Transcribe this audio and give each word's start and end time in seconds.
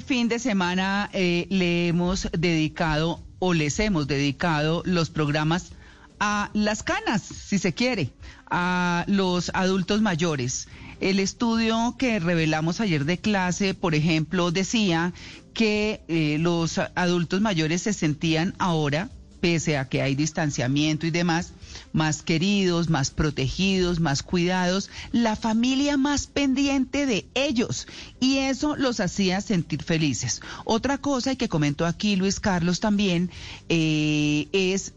Fin 0.00 0.28
de 0.28 0.38
semana 0.38 1.10
eh, 1.12 1.46
le 1.50 1.88
hemos 1.88 2.28
dedicado 2.32 3.20
o 3.38 3.52
les 3.52 3.78
hemos 3.78 4.06
dedicado 4.06 4.82
los 4.86 5.10
programas 5.10 5.72
a 6.18 6.50
las 6.54 6.82
canas, 6.82 7.22
si 7.22 7.58
se 7.58 7.74
quiere, 7.74 8.10
a 8.50 9.04
los 9.06 9.50
adultos 9.54 10.00
mayores. 10.00 10.68
El 11.00 11.20
estudio 11.20 11.96
que 11.98 12.20
revelamos 12.20 12.80
ayer 12.80 13.04
de 13.04 13.18
clase, 13.18 13.74
por 13.74 13.94
ejemplo, 13.94 14.50
decía 14.50 15.12
que 15.52 16.00
eh, 16.08 16.38
los 16.38 16.78
adultos 16.78 17.40
mayores 17.40 17.82
se 17.82 17.92
sentían 17.92 18.54
ahora 18.58 19.10
pese 19.42 19.76
a 19.76 19.88
que 19.88 20.00
hay 20.00 20.14
distanciamiento 20.14 21.04
y 21.04 21.10
demás, 21.10 21.52
más 21.92 22.22
queridos, 22.22 22.88
más 22.90 23.10
protegidos, 23.10 24.00
más 24.00 24.22
cuidados, 24.22 24.90
la 25.12 25.36
familia 25.36 25.96
más 25.96 26.26
pendiente 26.26 27.06
de 27.06 27.26
ellos 27.34 27.86
y 28.20 28.38
eso 28.38 28.76
los 28.76 29.00
hacía 29.00 29.40
sentir 29.40 29.82
felices. 29.82 30.40
Otra 30.64 30.98
cosa 30.98 31.32
y 31.32 31.36
que 31.36 31.48
comentó 31.48 31.86
aquí 31.86 32.16
Luis 32.16 32.40
Carlos 32.40 32.80
también 32.80 33.30
eh, 33.68 34.48
es 34.52 34.94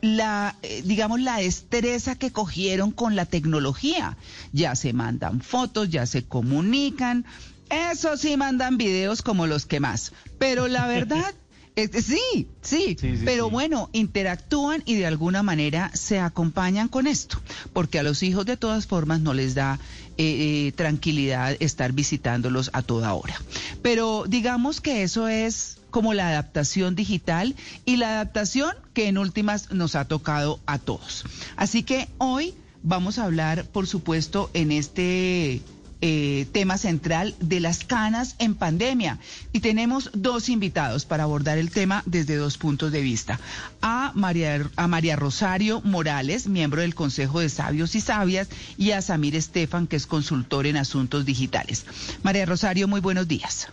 la, 0.00 0.56
eh, 0.62 0.82
digamos, 0.84 1.20
la 1.20 1.38
destreza 1.38 2.14
que 2.16 2.30
cogieron 2.30 2.90
con 2.90 3.16
la 3.16 3.24
tecnología. 3.24 4.16
Ya 4.52 4.74
se 4.76 4.92
mandan 4.92 5.40
fotos, 5.40 5.88
ya 5.88 6.06
se 6.06 6.24
comunican. 6.24 7.24
Eso 7.70 8.16
sí 8.16 8.36
mandan 8.36 8.76
videos 8.76 9.22
como 9.22 9.46
los 9.46 9.64
que 9.64 9.80
más. 9.80 10.12
Pero 10.38 10.68
la 10.68 10.86
verdad 10.88 11.34
sí, 11.76 12.46
sí, 12.62 12.96
pero 13.24 13.50
bueno, 13.50 13.90
interactúan 13.92 14.82
y 14.86 14.94
de 14.94 15.06
alguna 15.06 15.42
manera 15.42 15.90
se 15.94 16.20
acompañan 16.20 16.88
con 16.88 17.06
esto, 17.06 17.40
porque 17.72 17.98
a 17.98 18.02
los 18.02 18.22
hijos 18.22 18.46
de 18.46 18.56
todas 18.56 18.86
formas 18.86 19.20
no 19.20 19.34
les 19.34 19.54
da 19.54 19.80
eh, 20.16 20.66
eh, 20.68 20.72
tranquilidad 20.72 21.56
estar 21.58 21.92
visitándolos 21.92 22.70
a 22.72 22.82
toda 22.82 23.12
hora. 23.14 23.34
Pero 23.82 24.24
digamos 24.28 24.80
que 24.80 25.02
eso 25.02 25.26
es 25.26 25.78
como 25.90 26.14
la 26.14 26.28
adaptación 26.28 26.94
digital 26.94 27.54
y 27.84 27.96
la 27.96 28.08
adaptación 28.08 28.74
que 28.94 29.08
en 29.08 29.18
últimas 29.18 29.72
nos 29.72 29.96
ha 29.96 30.04
tocado 30.04 30.60
a 30.66 30.78
todos. 30.78 31.24
Así 31.56 31.82
que 31.82 32.08
hoy 32.18 32.54
vamos 32.84 33.18
a 33.18 33.24
hablar, 33.24 33.64
por 33.64 33.88
supuesto, 33.88 34.50
en 34.54 34.70
este 34.70 35.60
eh, 36.06 36.46
tema 36.52 36.76
central 36.76 37.34
de 37.40 37.60
las 37.60 37.82
canas 37.82 38.36
en 38.38 38.54
pandemia. 38.56 39.18
Y 39.54 39.60
tenemos 39.60 40.10
dos 40.12 40.50
invitados 40.50 41.06
para 41.06 41.22
abordar 41.22 41.56
el 41.56 41.70
tema 41.70 42.02
desde 42.04 42.36
dos 42.36 42.58
puntos 42.58 42.92
de 42.92 43.00
vista. 43.00 43.40
A 43.80 44.12
María, 44.14 44.68
a 44.76 44.86
María 44.86 45.16
Rosario 45.16 45.80
Morales, 45.80 46.46
miembro 46.46 46.82
del 46.82 46.94
Consejo 46.94 47.40
de 47.40 47.48
Sabios 47.48 47.94
y 47.94 48.02
Sabias, 48.02 48.50
y 48.76 48.90
a 48.90 49.00
Samir 49.00 49.34
Estefan, 49.34 49.86
que 49.86 49.96
es 49.96 50.06
consultor 50.06 50.66
en 50.66 50.76
asuntos 50.76 51.24
digitales. 51.24 51.86
María 52.22 52.44
Rosario, 52.44 52.86
muy 52.86 53.00
buenos 53.00 53.26
días. 53.26 53.68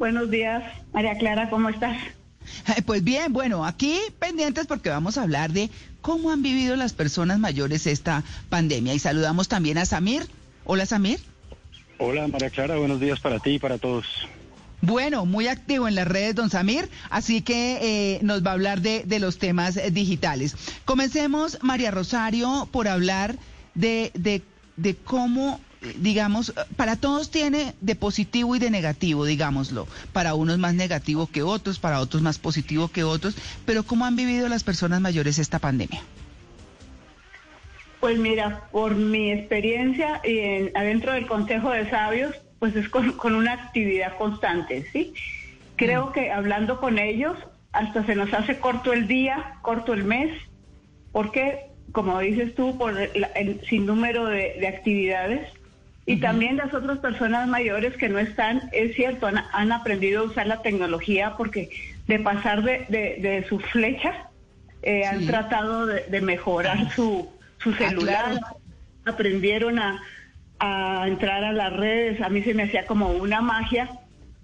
Buenos 0.00 0.28
días, 0.28 0.64
María 0.92 1.16
Clara, 1.18 1.48
¿cómo 1.50 1.68
estás? 1.68 1.96
Eh, 2.76 2.82
pues 2.84 3.04
bien, 3.04 3.32
bueno, 3.32 3.64
aquí 3.64 3.96
pendientes 4.18 4.66
porque 4.66 4.90
vamos 4.90 5.18
a 5.18 5.22
hablar 5.22 5.52
de 5.52 5.70
cómo 6.00 6.32
han 6.32 6.42
vivido 6.42 6.74
las 6.74 6.94
personas 6.94 7.38
mayores 7.38 7.86
esta 7.86 8.24
pandemia. 8.48 8.92
Y 8.92 8.98
saludamos 8.98 9.46
también 9.46 9.78
a 9.78 9.86
Samir. 9.86 10.26
Hola, 10.64 10.86
Samir. 10.86 11.20
Hola, 11.98 12.26
María 12.28 12.50
Clara, 12.50 12.76
buenos 12.76 13.00
días 13.00 13.20
para 13.20 13.38
ti 13.38 13.50
y 13.50 13.58
para 13.58 13.78
todos. 13.78 14.06
Bueno, 14.80 15.24
muy 15.26 15.46
activo 15.46 15.86
en 15.86 15.94
las 15.94 16.08
redes, 16.08 16.34
don 16.34 16.50
Samir, 16.50 16.88
así 17.08 17.42
que 17.42 18.16
eh, 18.16 18.18
nos 18.22 18.44
va 18.44 18.50
a 18.50 18.54
hablar 18.54 18.80
de, 18.80 19.04
los 19.20 19.38
temas 19.38 19.76
eh, 19.76 19.92
digitales. 19.92 20.56
Comencemos, 20.84 21.58
María 21.62 21.92
Rosario, 21.92 22.68
por 22.72 22.88
hablar 22.88 23.36
de, 23.74 24.10
de, 24.14 24.42
de 24.76 24.96
cómo 24.96 25.60
digamos, 25.98 26.52
para 26.76 26.96
todos 26.96 27.30
tiene 27.30 27.74
de 27.80 27.94
positivo 27.96 28.54
y 28.54 28.58
de 28.58 28.70
negativo, 28.70 29.24
digámoslo. 29.24 29.86
Para 30.12 30.34
unos 30.34 30.58
más 30.58 30.74
negativo 30.74 31.26
que 31.26 31.42
otros, 31.42 31.78
para 31.78 32.00
otros 32.00 32.22
más 32.22 32.38
positivo 32.38 32.88
que 32.88 33.04
otros. 33.04 33.34
Pero 33.66 33.82
¿cómo 33.82 34.04
han 34.04 34.16
vivido 34.16 34.48
las 34.48 34.62
personas 34.62 35.00
mayores 35.00 35.38
esta 35.38 35.58
pandemia? 35.58 36.02
Pues 38.02 38.18
mira, 38.18 38.64
por 38.72 38.96
mi 38.96 39.30
experiencia 39.30 40.20
y 40.24 40.76
adentro 40.76 41.12
del 41.12 41.28
Consejo 41.28 41.70
de 41.70 41.88
Sabios, 41.88 42.34
pues 42.58 42.74
es 42.74 42.88
con, 42.88 43.14
una 43.32 43.52
actividad 43.52 44.16
constante, 44.18 44.84
¿sí? 44.92 45.14
Creo 45.76 46.06
mm. 46.06 46.12
que 46.12 46.32
hablando 46.32 46.80
con 46.80 46.98
ellos, 46.98 47.38
hasta 47.70 48.04
se 48.04 48.16
nos 48.16 48.34
hace 48.34 48.58
corto 48.58 48.92
el 48.92 49.06
día, 49.06 49.54
corto 49.62 49.92
el 49.92 50.02
mes, 50.02 50.36
porque, 51.12 51.66
como 51.92 52.18
dices 52.18 52.56
tú, 52.56 52.76
por 52.76 52.98
el, 53.00 53.60
sinnúmero 53.68 54.26
de, 54.26 54.66
actividades. 54.66 55.48
Y 56.04 56.16
también 56.16 56.56
las 56.56 56.74
otras 56.74 56.98
personas 56.98 57.46
mayores 57.46 57.96
que 57.96 58.08
no 58.08 58.18
están, 58.18 58.68
es 58.72 58.96
cierto, 58.96 59.28
han, 59.28 59.70
aprendido 59.70 60.22
a 60.22 60.26
usar 60.26 60.48
la 60.48 60.60
tecnología 60.60 61.36
porque 61.36 61.70
de 62.08 62.18
pasar 62.18 62.64
de, 62.64 63.46
su 63.48 63.60
flecha, 63.60 64.28
eh, 64.82 65.04
han 65.06 65.24
tratado 65.24 65.86
de 65.86 66.20
mejorar 66.20 66.90
su 66.96 67.28
su 67.62 67.70
ah, 67.70 67.78
celular, 67.78 68.40
aprendieron 69.04 69.78
a, 69.78 70.02
entrar 71.06 71.42
a 71.42 71.52
las 71.52 71.72
redes. 71.72 72.20
A 72.20 72.28
mí 72.28 72.42
se 72.42 72.54
me 72.54 72.64
hacía 72.64 72.86
como 72.86 73.10
una 73.10 73.40
magia 73.40 73.90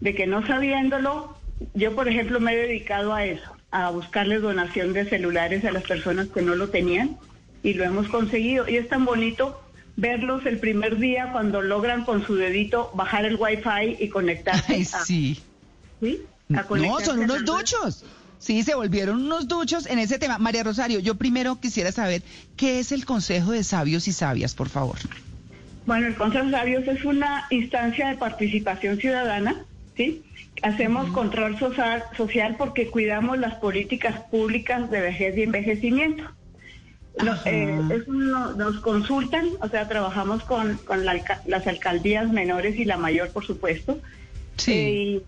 de 0.00 0.14
que 0.14 0.26
no 0.26 0.44
sabiéndolo, 0.46 1.36
yo 1.74 1.94
por 1.94 2.08
ejemplo 2.08 2.40
me 2.40 2.54
he 2.54 2.56
dedicado 2.56 3.14
a 3.14 3.24
eso, 3.24 3.56
a 3.70 3.90
buscarles 3.90 4.42
donación 4.42 4.92
de 4.92 5.04
celulares 5.04 5.64
a 5.64 5.70
las 5.70 5.84
personas 5.84 6.26
que 6.28 6.42
no 6.42 6.56
lo 6.56 6.70
tenían 6.70 7.16
y 7.62 7.74
lo 7.74 7.84
hemos 7.84 8.08
conseguido. 8.08 8.68
Y 8.68 8.76
es 8.76 8.88
tan 8.88 9.04
bonito 9.04 9.62
verlos 9.96 10.44
el 10.46 10.58
primer 10.58 10.98
día 10.98 11.30
cuando 11.30 11.62
logran 11.62 12.04
con 12.04 12.26
su 12.26 12.34
dedito 12.34 12.90
bajar 12.94 13.24
el 13.24 13.36
wifi 13.36 13.96
y 14.00 14.08
conectarse. 14.08 14.74
Ay, 14.74 14.84
sí. 14.84 15.40
¿Sí? 16.00 16.22
no, 16.48 17.00
son 17.00 17.20
unos 17.20 17.44
duchos. 17.44 18.04
Sí, 18.38 18.62
se 18.62 18.74
volvieron 18.74 19.24
unos 19.24 19.48
duchos 19.48 19.86
en 19.86 19.98
ese 19.98 20.18
tema. 20.18 20.38
María 20.38 20.62
Rosario, 20.62 21.00
yo 21.00 21.16
primero 21.16 21.60
quisiera 21.60 21.92
saber 21.92 22.22
qué 22.56 22.78
es 22.78 22.92
el 22.92 23.04
Consejo 23.04 23.52
de 23.52 23.64
Sabios 23.64 24.06
y 24.08 24.12
Sabias, 24.12 24.54
por 24.54 24.68
favor. 24.68 24.96
Bueno, 25.86 26.06
el 26.06 26.14
Consejo 26.14 26.46
de 26.46 26.50
Sabios 26.52 26.86
es 26.86 27.04
una 27.04 27.46
instancia 27.50 28.08
de 28.08 28.16
participación 28.16 28.98
ciudadana, 28.98 29.64
¿sí? 29.96 30.22
Hacemos 30.62 31.10
control 31.12 31.58
social, 31.58 32.04
social 32.16 32.56
porque 32.56 32.88
cuidamos 32.88 33.38
las 33.38 33.54
políticas 33.54 34.20
públicas 34.30 34.90
de 34.90 35.00
vejez 35.00 35.36
y 35.36 35.42
envejecimiento. 35.42 36.24
Eh, 37.44 37.78
nos 38.06 38.80
consultan, 38.80 39.48
o 39.60 39.68
sea, 39.68 39.88
trabajamos 39.88 40.44
con, 40.44 40.78
las 41.46 41.66
alcaldías 41.66 42.30
menores 42.30 42.76
y 42.76 42.84
la 42.84 42.96
mayor, 42.96 43.30
por 43.30 43.44
supuesto. 43.44 43.98
Sí. 44.56 44.72
Eh, 44.72 45.22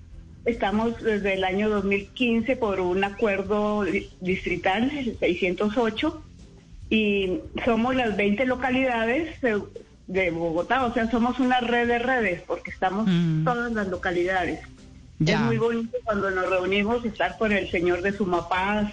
Estamos 0.45 1.03
desde 1.03 1.35
el 1.35 1.45
año 1.45 1.69
2015 1.69 2.57
por 2.57 2.81
un 2.81 3.05
acuerdo 3.05 3.85
distrital, 4.21 4.91
608, 5.19 6.23
y 6.89 7.41
somos 7.65 7.95
las 7.95 8.17
20 8.17 8.47
localidades 8.47 9.41
de, 10.07 10.31
Bogotá, 10.31 10.85
o 10.85 10.93
sea, 10.93 11.11
somos 11.11 11.39
una 11.39 11.61
red 11.61 11.87
de 11.87 11.99
redes 12.01 12.43
porque 12.47 12.71
estamos 12.71 13.07
mm. 13.09 13.45
todas 13.45 13.73
las 13.73 13.89
localidades. 13.89 14.61
Es 15.25 15.39
muy 15.41 15.59
bonito 15.59 15.99
cuando 16.05 16.31
nos 16.31 16.49
reunimos 16.49 17.05
estar 17.05 17.37
con 17.37 17.53
el 17.53 17.71
señor 17.71 18.01
de 18.01 18.13
Sumapaz 18.13 18.91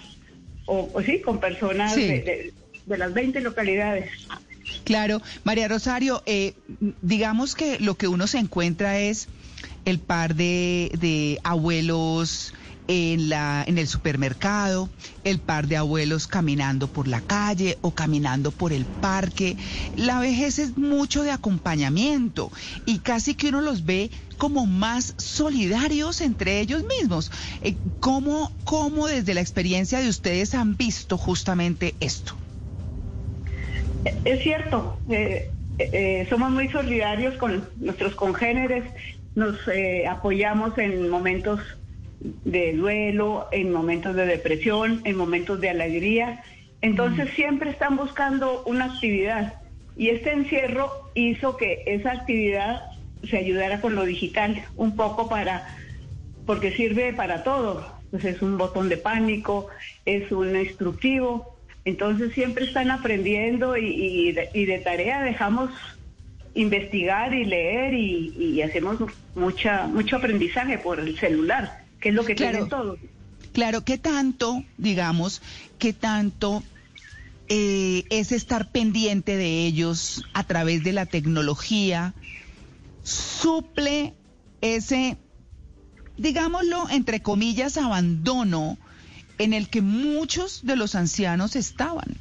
o, 0.65 0.89
o 0.93 1.01
sí, 1.01 1.21
con 1.21 1.39
personas 1.39 1.95
De, 1.95 2.53
las 2.85 3.13
20 3.13 3.41
localidades. 3.41 4.09
Claro, 4.83 5.21
María 5.43 5.67
Rosario, 5.67 6.21
eh, 6.25 6.53
digamos 7.01 7.55
que 7.55 7.79
lo 7.79 7.95
que 7.95 8.07
uno 8.07 8.27
se 8.27 8.37
encuentra 8.37 8.99
es 8.99 9.27
el 9.85 9.99
par 9.99 10.35
de, 10.35 11.39
abuelos 11.43 12.53
en, 12.87 13.29
la, 13.29 13.63
en 13.67 13.77
el 13.77 13.87
supermercado, 13.87 14.89
el 15.23 15.39
par 15.39 15.67
de 15.67 15.77
abuelos 15.77 16.27
caminando 16.27 16.87
por 16.87 17.07
la 17.07 17.21
calle 17.21 17.77
o 17.81 17.91
caminando 17.91 18.51
por 18.51 18.73
el 18.73 18.85
parque. 18.85 19.57
La 19.95 20.19
vejez 20.19 20.59
es 20.59 20.77
mucho 20.77 21.23
de 21.23 21.31
acompañamiento 21.31 22.51
y 22.85 22.99
casi 22.99 23.35
que 23.35 23.49
uno 23.49 23.61
los 23.61 23.85
ve 23.85 24.11
como 24.37 24.65
más 24.65 25.15
solidarios 25.17 26.21
entre 26.21 26.59
ellos 26.59 26.83
mismos. 26.83 27.31
Eh, 27.61 27.75
¿Cómo, 27.99 28.51
cómo 28.63 29.07
desde 29.07 29.33
la 29.33 29.41
experiencia 29.41 29.99
de 29.99 30.09
ustedes 30.09 30.53
han 30.53 30.77
visto 30.77 31.17
justamente 31.17 31.95
esto? 31.99 32.35
Es 34.23 34.41
cierto, 34.43 34.97
eh, 35.09 35.51
eh, 35.79 36.25
somos 36.29 36.51
muy 36.51 36.69
solidarios 36.69 37.35
con 37.35 37.67
nuestros 37.77 38.15
congéneres 38.15 38.83
nos 39.37 39.55
eh, 39.67 40.07
apoyamos 40.07 40.75
en 40.79 41.09
momentos 41.09 41.59
de 42.19 42.73
duelo, 42.73 43.47
en 43.51 43.71
momentos 43.71 44.15
de 44.15 44.25
depresión, 44.25 45.01
en 45.03 45.15
momentos 45.15 45.61
de 45.61 45.69
alegría. 45.69 46.43
Entonces 46.81 47.27
mm. 47.27 47.35
siempre 47.35 47.69
están 47.69 47.97
buscando 47.97 48.63
una 48.65 48.85
actividad 48.85 49.53
y 49.95 50.09
este 50.09 50.31
encierro 50.31 50.89
hizo 51.13 51.55
que 51.55 51.83
esa 51.85 52.13
actividad 52.13 52.81
se 53.29 53.37
ayudara 53.37 53.79
con 53.79 53.93
lo 53.93 54.05
digital 54.05 54.65
un 54.75 54.95
poco 54.95 55.29
para, 55.29 55.67
porque 56.47 56.71
sirve 56.71 57.13
para 57.13 57.43
todo. 57.43 57.95
Pues 58.09 58.25
es 58.25 58.41
un 58.41 58.57
botón 58.57 58.89
de 58.89 58.97
pánico, 58.97 59.67
es 60.05 60.31
un 60.31 60.55
instructivo. 60.55 61.55
Entonces 61.85 62.33
siempre 62.33 62.65
están 62.65 62.89
aprendiendo 62.89 63.77
y, 63.77 64.35
y 64.51 64.65
de 64.65 64.79
tarea 64.79 65.21
dejamos 65.21 65.69
investigar 66.57 67.33
y 67.33 67.45
leer 67.45 67.93
y, 67.93 68.61
hacemos 68.61 68.97
mucha 69.35 69.87
mucho 69.87 70.17
aprendizaje 70.17 70.79
por 70.79 70.99
el 70.99 71.17
celular, 71.17 71.85
que 72.01 72.09
es 72.09 72.15
lo 72.15 72.25
que 72.25 72.35
claro, 72.35 72.51
tienen 72.51 72.69
todos. 72.69 72.99
Claro, 73.53 73.83
¿qué 73.85 73.97
tanto, 73.97 74.63
digamos, 74.77 75.41
qué 75.77 75.93
tanto 75.93 76.63
eh, 77.47 78.03
es 78.09 78.31
estar 78.31 78.71
pendiente 78.71 79.37
de 79.37 79.65
ellos 79.65 80.23
a 80.33 80.43
través 80.43 80.83
de 80.83 80.93
la 80.93 81.05
tecnología, 81.05 82.13
suple 83.03 84.15
ese, 84.61 85.17
digámoslo, 86.17 86.89
entre 86.89 87.21
comillas, 87.21 87.77
abandono 87.77 88.77
en 89.37 89.53
el 89.53 89.69
que 89.69 89.81
muchos 89.81 90.65
de 90.65 90.75
los 90.75 90.95
ancianos 90.95 91.55
estaban. 91.55 92.17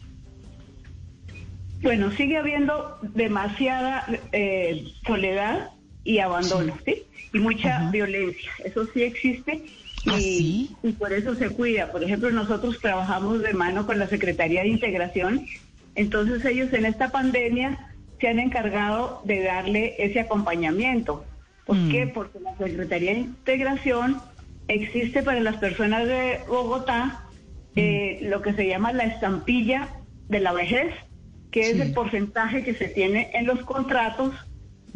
Bueno, 1.82 2.11
sigue 2.12 2.37
habiendo 2.37 2.99
demasiada 3.02 4.06
eh, 4.32 4.84
soledad 5.06 5.70
y 6.05 6.19
abandono, 6.19 6.76
¿sí? 6.84 7.02
Y 7.32 7.38
mucha 7.38 7.90
violencia. 7.90 8.50
Eso 8.64 8.87
sí 8.93 9.02
existe 9.02 9.64
¿Ah, 10.06 10.17
y, 10.19 10.70
por 10.99 11.12
eso 11.12 11.34
se 11.34 11.50
cuida. 11.50 11.90
Por 11.90 12.02
ejemplo, 12.05 12.31
nosotros 12.31 12.78
trabajamos 12.81 13.43
de 13.43 13.52
mano 13.52 13.87
con 13.87 13.99
la 13.99 14.06
Secretaría 14.06 14.62
de 14.62 14.69
Integración, 14.69 15.46
entonces 15.94 16.44
ellos 16.44 16.73
en 16.73 16.87
esta 16.87 17.11
pandemia 17.11 17.93
se 18.20 18.28
han 18.28 18.38
encargado 18.38 19.23
de 19.25 19.43
darle 19.43 19.94
ese 19.99 20.20
acompañamiento. 20.20 21.25
¿Por 21.67 21.76
mm. 21.76 21.90
qué? 21.90 22.06
Porque 22.06 22.38
la 22.40 22.56
Secretaría 22.56 23.12
de 23.14 23.20
Integración 23.20 24.20
existe 24.69 25.23
para 25.23 25.40
las 25.40 25.56
personas 25.56 26.06
de 26.06 26.40
Bogotá 26.49 27.25
mm. 27.75 27.78
eh, 27.78 28.19
lo 28.23 28.43
que 28.43 28.52
se 28.52 28.69
llama 28.69 28.93
la 28.93 29.05
estampilla 29.05 29.88
de 30.28 30.40
la 30.40 30.52
vejez, 30.52 30.94
que 31.50 31.70
es 31.70 31.81
el 31.81 31.93
porcentaje 31.93 32.64
que 32.64 32.75
se 32.75 32.88
tiene 32.88 33.31
en 33.34 33.46
los 33.46 33.60
contratos 33.60 34.34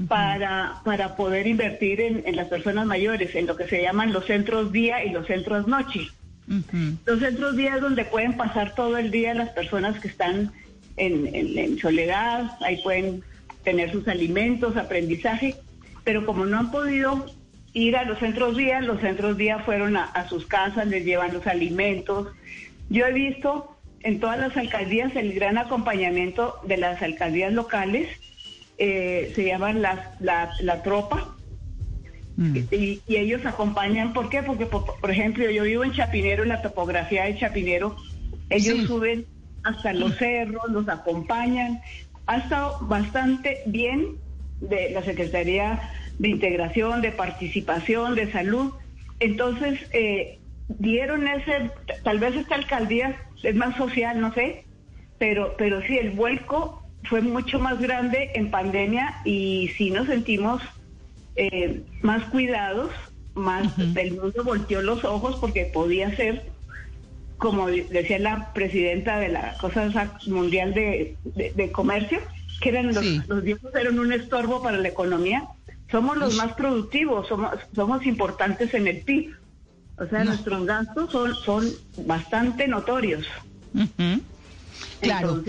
para, 0.08 0.81
para 0.85 1.17
poder 1.17 1.47
invertir 1.47 2.00
en, 2.00 2.37
las 2.37 2.49
personas 2.49 2.87
mayores, 2.87 3.35
en 3.35 3.47
lo 3.47 3.56
que 3.56 3.69
se 3.69 3.82
llaman 3.82 4.12
los 4.12 4.26
centros 4.26 4.73
día 4.73 5.05
y 5.05 5.11
los 5.11 5.26
centros 5.26 5.67
noche. 5.67 6.08
Los 7.06 7.20
centros 7.20 7.56
día 7.56 7.76
es 7.76 7.81
donde 7.81 8.05
pueden 8.05 8.37
pasar 8.37 8.75
todo 8.75 8.99
el 8.99 9.11
día 9.11 9.35
las 9.35 9.50
personas 9.50 10.00
que 10.00 10.08
están 10.08 10.52
en, 10.97 11.79
soledad, 11.79 12.53
ahí 12.62 12.81
pueden 12.82 13.23
tener 13.62 13.93
sus 13.93 14.08
alimentos, 14.08 14.76
aprendizaje, 14.76 15.56
pero 16.05 16.26
como 16.26 16.46
no 16.46 16.58
han 16.58 16.70
podido 16.70 17.26
ir 17.73 17.96
a 17.96 18.05
los 18.05 18.19
centros 18.19 18.56
día, 18.56 18.81
los 18.81 19.00
centros 19.00 19.37
día 19.37 19.61
fueron 19.61 19.96
a, 19.96 20.29
sus 20.29 20.46
casas, 20.46 20.87
les 20.88 21.05
llevan 21.05 21.32
los 21.32 21.46
alimentos. 21.46 22.29
Yo 22.88 23.06
he 23.06 23.12
visto 23.12 23.69
en 24.02 24.20
todas 24.20 24.38
las 24.38 24.56
alcaldías 24.56 25.14
el 25.17 25.32
gran 25.35 25.58
acompañamiento 25.58 26.56
de 26.64 26.76
las 26.76 27.02
alcaldías 27.02 27.52
locales 27.52 28.08
eh, 28.79 29.32
se 29.35 29.44
llaman 29.44 29.82
la, 29.82 30.14
la 30.20 30.82
tropa. 30.82 31.37
Mm. 32.41 32.56
Y, 32.70 33.02
ellos 33.06 33.44
acompañan, 33.44 34.14
¿por 34.14 34.31
qué? 34.31 34.43
Porque, 34.43 34.64
por, 34.64 35.11
ejemplo, 35.11 35.49
yo 35.50 35.64
vivo 35.64 35.85
en 35.85 35.93
Chapinero, 35.93 36.43
en 36.43 36.49
la 36.49 36.62
topografía 36.62 37.25
de 37.25 37.38
Chapinero, 37.38 37.97
ellos 38.49 38.87
suben 38.87 39.26
hasta 39.62 39.93
los 39.93 40.17
cerros, 40.17 40.62
los 40.70 40.88
acompañan. 40.88 41.82
Ha 42.26 42.38
estado 42.38 42.79
bastante 42.87 43.58
bien 43.67 44.17
de 44.62 44.91
la 44.91 45.03
Secretaría 45.03 45.81
de 46.19 46.29
Integración, 46.29 47.03
de 47.03 47.12
Participación, 47.12 48.14
de 48.14 48.32
Salud. 48.32 48.73
Entonces, 49.20 49.79
eh, 49.93 50.39
dieron 50.78 51.26
ese, 51.26 51.70
tal 52.02 52.19
vez 52.19 52.37
esta 52.37 52.55
alcaldía 52.55 53.17
es 53.43 53.55
más 53.55 53.76
social, 53.76 54.20
no 54.20 54.32
sé, 54.34 54.64
pero, 55.19 55.55
pero 55.58 55.82
sí, 55.82 55.99
el 55.99 56.11
vuelco 56.11 56.82
fue 57.05 57.20
mucho 57.20 57.58
más 57.58 57.81
grande 57.81 58.31
en 58.34 58.50
pandemia 58.50 59.20
y 59.25 59.69
sí 59.76 59.90
nos 59.90 60.06
sentimos 60.06 60.62
eh, 61.37 61.82
más 62.02 62.25
cuidados, 62.26 62.90
más 63.34 63.76
del 63.94 64.12
mundo 64.12 64.44
volteó 64.44 64.82
los 64.82 65.05
ojos 65.05 65.37
porque 65.40 65.64
podía 65.64 66.14
ser, 66.17 66.44
como 67.38 67.69
decía 67.69 68.19
la 68.19 68.52
presidenta 68.52 69.19
de 69.19 69.28
la 69.28 69.56
Cosa 69.58 70.11
Mundial 70.26 70.75
de, 70.75 71.70
Comercio, 71.72 72.20
que 72.61 72.69
eran 72.69 72.88
los, 72.88 73.05
los 73.28 73.43
viejos 73.43 73.75
eran 73.75 73.99
un 73.99 74.12
estorbo 74.12 74.62
para 74.62 74.76
la 74.76 74.88
economía. 74.88 75.49
Somos 75.90 76.19
los 76.19 76.37
más 76.37 76.52
productivos, 76.52 77.26
somos, 77.26 77.55
somos 77.75 78.05
importantes 78.06 78.75
en 78.75 78.87
el 78.87 78.99
PIB. 78.99 79.34
O 80.00 80.06
sea, 80.06 80.25
nuestros 80.25 80.67
gastos 80.67 81.12
son, 81.12 81.35
son 81.44 81.70
bastante 82.06 82.67
notorios. 82.67 83.26
Claro 85.00 85.44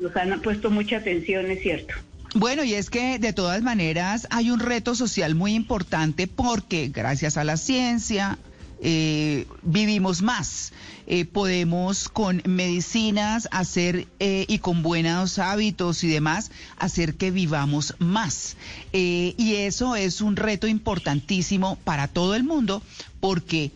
nos 0.00 0.16
han 0.16 0.40
puesto 0.40 0.70
mucha 0.70 0.98
atención, 0.98 1.50
es 1.50 1.62
cierto. 1.62 1.94
Bueno, 2.34 2.62
y 2.62 2.74
es 2.74 2.90
que 2.90 3.18
de 3.18 3.32
todas 3.32 3.62
maneras 3.62 4.26
hay 4.30 4.50
un 4.50 4.60
reto 4.60 4.94
social 4.94 5.34
muy 5.34 5.54
importante 5.54 6.26
porque 6.26 6.88
gracias 6.88 7.36
a 7.36 7.44
la 7.44 7.56
ciencia 7.56 8.38
eh, 8.80 9.46
vivimos 9.62 10.22
más. 10.22 10.72
Eh, 11.06 11.24
podemos 11.24 12.08
con 12.08 12.42
medicinas 12.44 13.48
hacer 13.50 14.06
eh, 14.20 14.44
y 14.46 14.58
con 14.58 14.82
buenos 14.82 15.38
hábitos 15.38 16.04
y 16.04 16.08
demás 16.08 16.50
hacer 16.76 17.14
que 17.14 17.30
vivamos 17.30 17.94
más. 17.98 18.56
y 18.92 19.54
eso 19.54 19.96
es 19.96 20.20
un 20.20 20.36
reto 20.36 20.66
importantísimo 20.66 21.76
para 21.84 22.08
todo 22.08 22.34
el 22.34 22.44
mundo 22.44 22.82
porque 23.20 23.72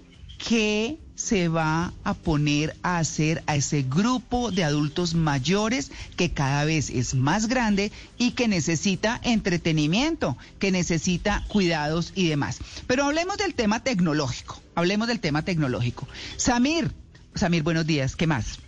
¿qué 0.46 0.98
se 1.14 1.48
va 1.48 1.92
a 2.04 2.14
poner 2.14 2.76
a 2.82 2.98
hacer 2.98 3.42
a 3.46 3.56
ese 3.56 3.82
grupo 3.82 4.50
de 4.50 4.64
adultos 4.64 5.14
mayores 5.14 5.90
que 6.16 6.32
cada 6.32 6.64
vez 6.64 6.90
es 6.90 7.14
más 7.14 7.48
grande 7.48 7.92
y 8.18 8.32
que 8.32 8.48
necesita 8.48 9.20
entretenimiento, 9.22 10.36
que 10.58 10.70
necesita 10.70 11.44
cuidados 11.48 12.12
y 12.14 12.28
demás. 12.28 12.58
Pero 12.86 13.04
hablemos 13.04 13.36
del 13.36 13.54
tema 13.54 13.82
tecnológico, 13.82 14.60
hablemos 14.74 15.08
del 15.08 15.20
tema 15.20 15.42
tecnológico. 15.42 16.08
Samir, 16.36 16.92
Samir, 17.34 17.62
buenos 17.62 17.86
días, 17.86 18.16
¿qué 18.16 18.26
más? 18.26 18.58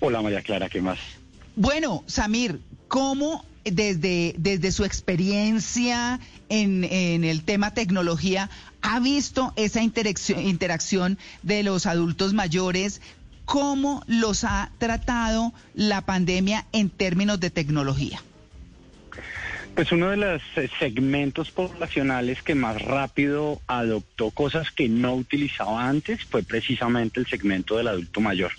Hola 0.00 0.22
María 0.22 0.42
Clara, 0.42 0.68
¿qué 0.68 0.80
más? 0.80 0.98
Bueno, 1.56 2.04
Samir, 2.06 2.60
¿cómo 2.86 3.44
desde, 3.70 4.34
desde 4.38 4.72
su 4.72 4.84
experiencia 4.84 6.20
en, 6.48 6.84
en 6.84 7.24
el 7.24 7.42
tema 7.42 7.74
tecnología 7.74 8.50
ha 8.82 9.00
visto 9.00 9.52
esa 9.56 9.82
interacción, 9.82 10.40
interacción 10.40 11.18
de 11.42 11.62
los 11.62 11.86
adultos 11.86 12.32
mayores? 12.32 13.00
¿Cómo 13.44 14.02
los 14.06 14.44
ha 14.44 14.70
tratado 14.78 15.52
la 15.74 16.02
pandemia 16.02 16.66
en 16.72 16.90
términos 16.90 17.40
de 17.40 17.50
tecnología? 17.50 18.22
Pues 19.78 19.92
uno 19.92 20.10
de 20.10 20.16
los 20.16 20.42
eh, 20.56 20.68
segmentos 20.80 21.52
poblacionales 21.52 22.42
que 22.42 22.56
más 22.56 22.82
rápido 22.82 23.60
adoptó 23.68 24.32
cosas 24.32 24.72
que 24.72 24.88
no 24.88 25.14
utilizaba 25.14 25.88
antes 25.88 26.24
fue 26.24 26.42
precisamente 26.42 27.20
el 27.20 27.26
segmento 27.28 27.76
del 27.76 27.86
adulto 27.86 28.20
mayor. 28.20 28.50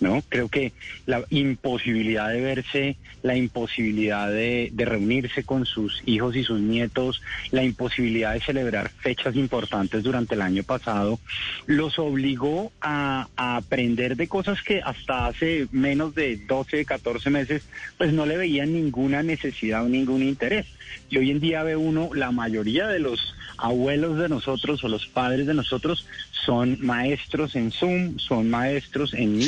¿no? 0.00 0.22
Creo 0.28 0.48
que 0.48 0.72
la 1.06 1.24
imposibilidad 1.30 2.28
de 2.28 2.40
verse, 2.40 2.96
la 3.22 3.36
imposibilidad 3.36 4.30
de, 4.30 4.72
reunirse 4.76 5.42
con 5.42 5.66
sus 5.66 6.00
hijos 6.06 6.36
y 6.36 6.44
sus 6.44 6.60
nietos, 6.60 7.22
la 7.50 7.64
imposibilidad 7.64 8.34
de 8.34 8.40
celebrar 8.40 8.88
fechas 8.88 9.34
importantes 9.34 10.04
durante 10.04 10.36
el 10.36 10.42
año 10.42 10.62
pasado, 10.62 11.18
los 11.66 11.98
obligó 11.98 12.72
a, 12.80 13.26
aprender 13.36 14.16
de 14.16 14.28
cosas 14.28 14.62
que 14.62 14.80
hasta 14.80 15.26
hace 15.26 15.66
menos 15.72 16.14
de 16.14 16.36
12, 16.36 16.84
14 16.84 17.30
meses, 17.30 17.64
pues 17.96 18.12
no 18.12 18.26
le 18.26 18.36
veían 18.36 18.72
ninguna 18.72 19.22
necesidad 19.22 19.84
o 19.84 19.88
ningún 19.88 20.22
interés. 20.22 20.67
Y 21.10 21.18
hoy 21.18 21.30
en 21.30 21.40
día 21.40 21.62
ve 21.62 21.76
uno, 21.76 22.10
la 22.14 22.30
mayoría 22.30 22.86
de 22.86 22.98
los 22.98 23.34
abuelos 23.56 24.18
de 24.18 24.28
nosotros 24.28 24.84
o 24.84 24.88
los 24.88 25.06
padres 25.06 25.46
de 25.46 25.54
nosotros 25.54 26.06
son 26.44 26.78
maestros 26.80 27.56
en 27.56 27.72
Zoom, 27.72 28.18
son 28.18 28.50
maestros 28.50 29.14
en 29.14 29.40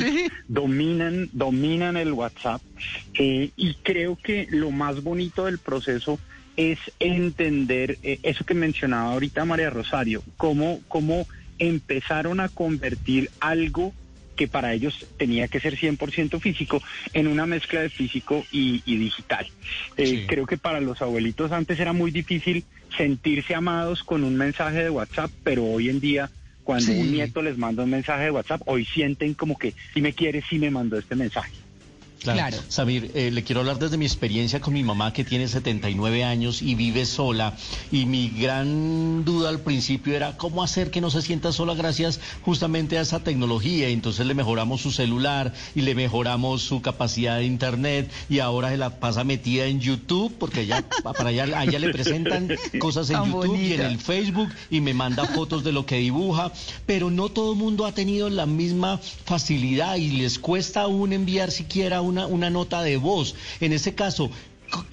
dominan, 0.48 1.28
dominan 1.32 1.96
el 1.96 2.12
WhatsApp. 2.12 2.62
Eh, 3.14 3.50
y 3.56 3.74
creo 3.74 4.16
que 4.16 4.46
lo 4.50 4.70
más 4.70 5.02
bonito 5.02 5.44
del 5.44 5.58
proceso 5.58 6.18
es 6.56 6.78
entender 6.98 7.98
eh, 8.02 8.18
eso 8.22 8.44
que 8.44 8.54
mencionaba 8.54 9.12
ahorita 9.12 9.44
María 9.44 9.70
Rosario, 9.70 10.22
cómo, 10.36 10.80
cómo 10.88 11.26
empezaron 11.58 12.40
a 12.40 12.48
convertir 12.48 13.30
algo 13.40 13.92
que 14.40 14.48
para 14.48 14.72
ellos 14.72 15.06
tenía 15.18 15.48
que 15.48 15.60
ser 15.60 15.76
100% 15.76 16.40
físico, 16.40 16.82
en 17.12 17.28
una 17.28 17.44
mezcla 17.44 17.82
de 17.82 17.90
físico 17.90 18.42
y, 18.50 18.80
digital. 18.86 19.46
Eh, 19.98 20.24
creo 20.26 20.46
que 20.46 20.56
para 20.56 20.80
los 20.80 21.02
abuelitos 21.02 21.52
antes 21.52 21.78
era 21.78 21.92
muy 21.92 22.10
difícil 22.10 22.64
sentirse 22.96 23.54
amados 23.54 24.02
con 24.02 24.24
un 24.24 24.36
mensaje 24.36 24.82
de 24.82 24.88
WhatsApp, 24.88 25.30
pero 25.44 25.66
hoy 25.66 25.90
en 25.90 26.00
día 26.00 26.30
cuando 26.64 26.90
un 26.90 27.12
nieto 27.12 27.42
les 27.42 27.58
manda 27.58 27.84
un 27.84 27.90
mensaje 27.90 28.24
de 28.24 28.30
WhatsApp, 28.30 28.62
hoy 28.64 28.86
sienten 28.86 29.34
como 29.34 29.58
que 29.58 29.74
si 29.92 30.00
me 30.00 30.14
quiere, 30.14 30.42
si 30.48 30.58
me 30.58 30.70
mandó 30.70 30.96
este 30.96 31.16
mensaje. 31.16 31.52
Claro. 32.22 32.58
Samir, 32.68 33.12
eh, 33.14 33.30
le 33.30 33.42
quiero 33.44 33.60
hablar 33.60 33.78
desde 33.78 33.96
mi 33.96 34.04
experiencia 34.04 34.60
con 34.60 34.74
mi 34.74 34.82
mamá 34.82 35.12
que 35.12 35.24
tiene 35.24 35.48
79 35.48 36.22
años 36.24 36.60
y 36.60 36.74
vive 36.74 37.06
sola. 37.06 37.56
Y 37.90 38.04
mi 38.04 38.28
gran 38.28 39.24
duda 39.24 39.48
al 39.48 39.60
principio 39.60 40.14
era 40.14 40.36
cómo 40.36 40.62
hacer 40.62 40.90
que 40.90 41.00
no 41.00 41.10
se 41.10 41.22
sienta 41.22 41.50
sola 41.50 41.74
gracias 41.74 42.20
justamente 42.42 42.98
a 42.98 43.02
esa 43.02 43.20
tecnología. 43.20 43.88
Entonces 43.88 44.26
le 44.26 44.34
mejoramos 44.34 44.82
su 44.82 44.92
celular 44.92 45.54
y 45.74 45.80
le 45.80 45.94
mejoramos 45.94 46.60
su 46.62 46.82
capacidad 46.82 47.38
de 47.38 47.44
internet 47.44 48.10
y 48.28 48.40
ahora 48.40 48.68
se 48.70 48.76
la 48.76 49.00
pasa 49.00 49.24
metida 49.24 49.64
en 49.64 49.80
YouTube 49.80 50.34
porque 50.38 50.66
ya 50.66 50.84
para 51.02 51.30
allá, 51.30 51.44
allá 51.58 51.78
le 51.78 51.88
presentan 51.88 52.50
cosas 52.78 53.08
en 53.08 53.24
YouTube 53.24 53.56
y 53.56 53.72
en 53.72 53.80
el 53.80 53.98
Facebook 53.98 54.50
y 54.70 54.82
me 54.82 54.92
manda 54.92 55.24
fotos 55.24 55.64
de 55.64 55.72
lo 55.72 55.86
que 55.86 55.96
dibuja. 55.96 56.52
Pero 56.84 57.10
no 57.10 57.30
todo 57.30 57.52
el 57.52 57.58
mundo 57.58 57.86
ha 57.86 57.92
tenido 57.92 58.28
la 58.28 58.44
misma 58.44 58.98
facilidad 59.24 59.96
y 59.96 60.10
les 60.10 60.38
cuesta 60.38 60.82
aún 60.82 61.14
enviar 61.14 61.50
siquiera 61.50 62.02
un 62.02 62.09
una, 62.10 62.50
nota 62.50 62.82
de 62.82 62.96
voz. 62.96 63.34
En 63.60 63.72
ese 63.72 63.94
caso, 63.94 64.30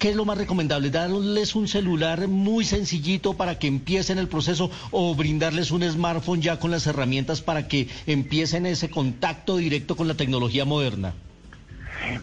¿Qué 0.00 0.10
es 0.10 0.16
lo 0.16 0.24
más 0.24 0.36
recomendable? 0.36 0.90
¿Darles 0.90 1.54
un 1.54 1.68
celular 1.68 2.26
muy 2.26 2.64
sencillito 2.64 3.34
para 3.34 3.60
que 3.60 3.68
empiecen 3.68 4.18
el 4.18 4.26
proceso 4.26 4.72
o 4.90 5.14
brindarles 5.14 5.70
un 5.70 5.88
smartphone 5.88 6.42
ya 6.42 6.58
con 6.58 6.72
las 6.72 6.88
herramientas 6.88 7.42
para 7.42 7.68
que 7.68 7.86
empiecen 8.08 8.66
ese 8.66 8.90
contacto 8.90 9.56
directo 9.56 9.94
con 9.94 10.08
la 10.08 10.14
tecnología 10.14 10.64
moderna? 10.64 11.14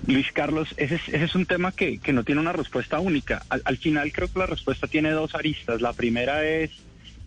Luis 0.06 0.32
Carlos, 0.34 0.74
ese 0.78 1.00
es, 1.12 1.36
un 1.36 1.46
tema 1.46 1.72
que, 1.72 2.00
no 2.12 2.24
tiene 2.24 2.42
una 2.42 2.54
respuesta 2.54 3.00
única. 3.00 3.46
Al, 3.50 3.78
final 3.78 4.12
creo 4.12 4.32
que 4.32 4.40
la 4.40 4.48
respuesta 4.48 4.88
tiene 4.88 5.12
dos 5.12 5.36
aristas. 5.36 5.82
La 5.82 5.94
primera 5.94 6.44
es 6.46 6.72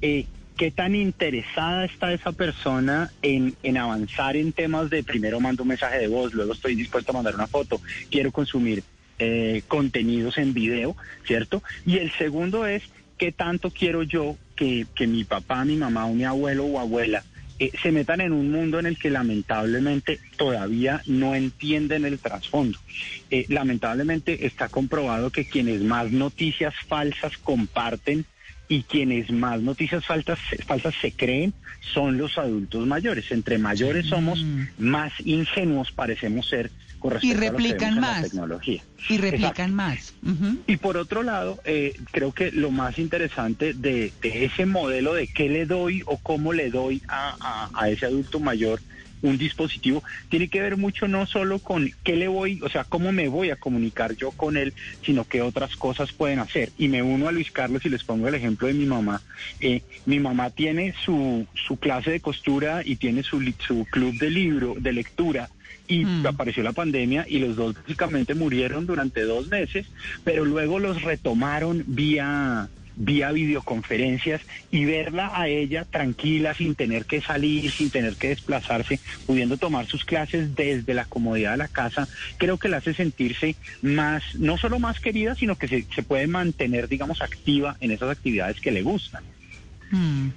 eh, 0.03 0.27
qué 0.59 0.73
tan 0.73 0.97
interesada 0.97 1.85
está 1.85 2.13
esa 2.13 2.33
persona 2.33 3.13
en, 3.23 3.55
avanzar 3.79 4.37
en 4.37 4.53
temas 4.53 4.91
de 4.91 5.05
primero 5.05 5.41
mando 5.41 5.63
un 5.63 5.69
mensaje 5.69 5.99
de 6.01 6.09
voz, 6.09 6.35
luego 6.35 6.53
estoy 6.53 6.75
dispuesto 6.75 7.13
a 7.13 7.15
mandar 7.15 7.37
una 7.37 7.47
foto, 7.47 7.81
quiero 8.11 8.33
consumir 8.33 8.83
eh, 9.21 9.63
contenidos 9.69 10.37
en 10.37 10.53
video, 10.53 10.97
¿cierto? 11.25 11.63
Y 11.87 11.99
el 11.99 12.11
segundo 12.11 12.67
es 12.67 12.83
qué 13.17 13.31
tanto 13.31 13.71
quiero 13.71 14.03
yo 14.03 14.37
que, 14.57 14.87
mi 15.07 15.23
papá, 15.23 15.65
mi 15.65 15.77
mamá 15.77 16.07
o 16.07 16.13
mi 16.13 16.25
abuelo 16.25 16.65
o 16.65 16.81
abuela 16.81 17.23
eh, 17.61 17.71
se 17.81 17.93
metan 17.93 18.21
en 18.21 18.33
un 18.33 18.51
mundo 18.51 18.81
en 18.81 18.87
el 18.87 18.99
que 18.99 19.11
lamentablemente 19.11 20.19
todavía 20.37 21.03
no 21.07 21.37
entienden 21.37 22.05
el 22.05 22.19
trasfondo. 22.19 22.81
Eh, 23.31 23.47
lamentablemente 23.49 24.45
está 24.45 24.69
comprobado 24.69 25.31
que 25.31 25.45
quienes 25.45 25.83
más 25.83 26.11
noticias 26.11 26.75
falsas 26.89 27.39
comparten 27.39 28.27
y 28.69 28.83
quienes 28.83 29.31
más 29.31 29.61
noticias 29.63 30.05
falsas, 30.05 30.39
falsas 30.67 30.95
se 31.01 31.13
creen 31.13 31.55
son 31.93 32.19
los 32.19 32.37
adultos 32.37 32.87
mayores. 32.87 33.31
Entre 33.31 33.59
mayores 33.59 34.07
somos, 34.07 34.45
más 34.79 35.13
ingenuos 35.25 35.91
parecemos 35.91 36.49
ser 36.49 36.71
con 36.99 37.13
respecto 37.13 37.37
y 37.37 37.49
replican 37.49 37.99
a 37.99 38.01
más. 38.01 38.17
la 38.17 38.29
tecnología. 38.29 38.83
Y 39.09 39.19
replican 39.19 39.75
más. 39.75 40.15
Y 40.67 40.77
por 40.77 40.97
otro 40.97 41.23
lado, 41.23 41.61
eh, 41.65 41.99
creo 42.11 42.33
que 42.33 42.53
lo 42.53 42.71
más 42.71 42.99
interesante 42.99 43.73
de, 43.73 44.13
ese 44.23 44.67
modelo 44.67 45.15
de 45.15 45.29
qué 45.29 45.49
le 45.49 45.65
doy 45.65 46.03
o 46.07 46.19
cómo 46.19 46.53
le 46.53 46.71
doy 46.71 47.03
a, 47.09 47.71
a 47.73 47.89
ese 47.89 48.07
adulto 48.07 48.39
mayor 48.41 48.81
un 49.23 49.39
dispositivo, 49.39 50.03
tiene 50.29 50.49
que 50.49 50.61
ver 50.61 50.77
mucho 50.77 51.09
no 51.09 51.27
solo 51.27 51.59
con 51.59 51.91
qué 52.05 52.17
le 52.17 52.29
voy, 52.29 52.61
o 52.63 52.69
sea, 52.69 52.85
cómo 52.85 53.13
me 53.13 53.29
voy 53.29 53.51
a 53.51 53.57
comunicar 53.57 54.15
yo 54.17 54.31
con 54.31 54.57
él, 54.57 54.75
sino 55.03 55.25
qué 55.25 55.43
otras 55.43 55.77
cosas 55.77 56.13
pueden 56.13 56.39
hacer. 56.39 56.71
Y 56.79 56.89
me 56.89 57.03
uno 57.03 57.29
a 57.29 57.33
Luis 57.33 57.51
Carlos 57.51 57.85
y 57.85 57.89
les 57.89 58.05
pongo 58.05 58.29
el 58.29 58.35
ejemplo 58.35 58.69
de 58.69 58.75
mi 58.75 58.87
mamá. 58.87 59.23
Eh, 59.61 59.83
mi 60.07 60.21
mamá 60.21 60.51
tiene 60.51 60.95
su, 61.05 61.47
su 61.67 61.79
clase 61.79 62.11
de 62.11 62.21
costura 62.21 62.83
y 62.85 62.97
tiene 62.97 63.23
su, 63.23 63.41
su 63.67 63.87
club 63.91 64.19
de 64.19 64.31
libro, 64.31 64.75
de 64.79 64.93
lectura, 64.93 65.49
y 65.89 66.05
mm. 66.05 66.27
apareció 66.27 66.63
la 66.63 66.73
pandemia 66.73 67.25
y 67.29 67.39
los 67.39 67.57
dos 67.57 67.75
básicamente 67.75 68.35
murieron 68.35 68.87
durante 68.87 69.23
dos 69.23 69.49
meses, 69.49 69.87
pero 70.23 70.45
luego 70.45 70.79
los 70.79 71.03
retomaron 71.03 71.83
vía 71.87 72.69
vía 72.99 73.31
videoconferencias 73.33 74.43
y 74.71 74.85
verla 74.85 75.31
a 75.35 75.49
ella 75.49 75.85
tranquila, 75.85 76.55
sin 76.55 76.75
tener 76.75 77.07
que 77.07 77.21
salir, 77.21 77.71
sin 77.71 77.91
tener 77.91 78.17
que 78.17 78.29
desplazarse, 78.29 79.01
pudiendo 79.27 79.57
tomar 79.57 79.87
sus 79.87 80.05
clases 80.05 80.55
desde 80.55 80.95
la 80.95 81.05
comodidad 81.05 81.53
de 81.53 81.59
la 81.59 81.69
casa, 81.69 82.09
creo 82.39 82.59
que 82.59 82.69
la 82.69 82.79
hace 82.79 82.95
sentirse 82.95 83.57
más, 83.83 84.23
no 84.35 84.59
solo 84.59 84.79
más 84.79 85.01
querida, 85.01 85.35
sino 85.35 85.57
que 85.57 85.69
se, 85.69 85.87
se 85.95 86.03
puede 86.03 86.27
mantener, 86.27 86.89
digamos, 86.89 87.23
activa 87.23 87.77
en 87.81 87.93
esas 87.93 88.11
actividades 88.11 88.61
que 88.61 88.73
le 88.73 88.83
gustan. 88.83 89.23
Mm. 89.91 90.29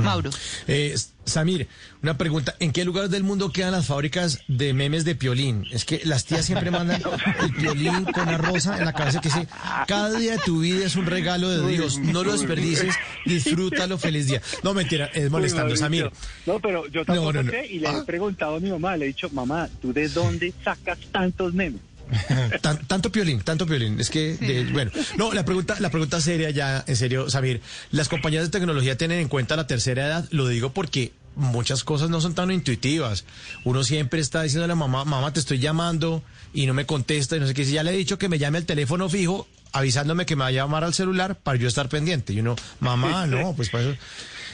Mauro. 0.00 0.30
Eh, 0.66 0.94
Samir, 1.24 1.68
una 2.02 2.18
pregunta. 2.18 2.56
¿En 2.58 2.72
qué 2.72 2.84
lugar 2.84 3.08
del 3.08 3.22
mundo 3.22 3.50
quedan 3.52 3.72
las 3.72 3.86
fábricas 3.86 4.40
de 4.48 4.72
memes 4.74 5.04
de 5.04 5.14
piolín? 5.14 5.64
Es 5.70 5.84
que 5.84 6.00
las 6.04 6.24
tías 6.24 6.44
siempre 6.44 6.70
mandan 6.70 7.02
el 7.40 7.54
piolín 7.54 8.04
con 8.04 8.26
la 8.26 8.36
rosa 8.36 8.78
en 8.78 8.84
la 8.84 8.92
cabeza 8.92 9.20
que 9.20 9.28
dice, 9.28 9.46
cada 9.86 10.18
día 10.18 10.32
de 10.32 10.38
tu 10.38 10.60
vida 10.60 10.84
es 10.84 10.96
un 10.96 11.06
regalo 11.06 11.48
de 11.48 11.68
Dios, 11.68 11.98
no 11.98 12.24
lo 12.24 12.32
desperdices, 12.32 12.94
disfrútalo, 13.26 13.98
feliz 13.98 14.26
día. 14.26 14.42
No, 14.62 14.74
mentira, 14.74 15.06
es 15.06 15.30
molestando, 15.30 15.76
Samir. 15.76 16.10
No, 16.46 16.58
pero 16.60 16.86
yo 16.88 17.04
tampoco 17.04 17.42
sé 17.44 17.66
y 17.66 17.78
le 17.78 17.88
he 17.88 18.02
preguntado 18.02 18.56
a 18.56 18.60
mi 18.60 18.70
mamá, 18.70 18.96
le 18.96 19.04
he 19.06 19.08
dicho, 19.08 19.28
mamá, 19.30 19.68
¿tú 19.80 19.92
de 19.92 20.08
dónde 20.08 20.52
sacas 20.64 20.98
tantos 21.12 21.54
memes? 21.54 21.80
tanto 22.86 23.12
piolín, 23.12 23.40
tanto 23.40 23.66
piolín. 23.66 24.00
Es 24.00 24.10
que, 24.10 24.66
bueno, 24.72 24.90
no, 25.16 25.32
la 25.32 25.44
pregunta, 25.44 25.76
la 25.80 25.90
pregunta 25.90 26.20
seria 26.20 26.50
ya, 26.50 26.84
en 26.86 26.96
serio, 26.96 27.30
Samir, 27.30 27.60
las 27.90 28.08
compañías 28.08 28.44
de 28.44 28.50
tecnología 28.50 28.96
tienen 28.96 29.18
en 29.20 29.28
cuenta 29.28 29.56
la 29.56 29.66
tercera 29.66 30.06
edad, 30.06 30.28
lo 30.30 30.48
digo 30.48 30.72
porque 30.72 31.12
muchas 31.36 31.84
cosas 31.84 32.10
no 32.10 32.20
son 32.20 32.34
tan 32.34 32.50
intuitivas. 32.50 33.24
Uno 33.64 33.84
siempre 33.84 34.20
está 34.20 34.42
diciendo 34.42 34.64
a 34.64 34.68
la 34.68 34.74
mamá, 34.74 35.04
mamá, 35.04 35.32
te 35.32 35.40
estoy 35.40 35.58
llamando 35.58 36.22
y 36.52 36.66
no 36.66 36.74
me 36.74 36.86
contesta 36.86 37.36
y 37.36 37.40
no 37.40 37.46
sé 37.46 37.54
qué. 37.54 37.64
Si 37.64 37.72
ya 37.72 37.82
le 37.82 37.92
he 37.92 37.96
dicho 37.96 38.18
que 38.18 38.28
me 38.28 38.38
llame 38.38 38.58
al 38.58 38.66
teléfono 38.66 39.08
fijo, 39.08 39.46
avisándome 39.72 40.26
que 40.26 40.36
me 40.36 40.42
va 40.42 40.48
a 40.48 40.52
llamar 40.52 40.84
al 40.84 40.94
celular 40.94 41.36
para 41.36 41.58
yo 41.58 41.68
estar 41.68 41.88
pendiente. 41.88 42.32
Y 42.32 42.40
uno, 42.40 42.56
mamá, 42.80 43.26
no, 43.26 43.54
pues 43.54 43.70
para 43.70 43.84
eso. 43.84 43.96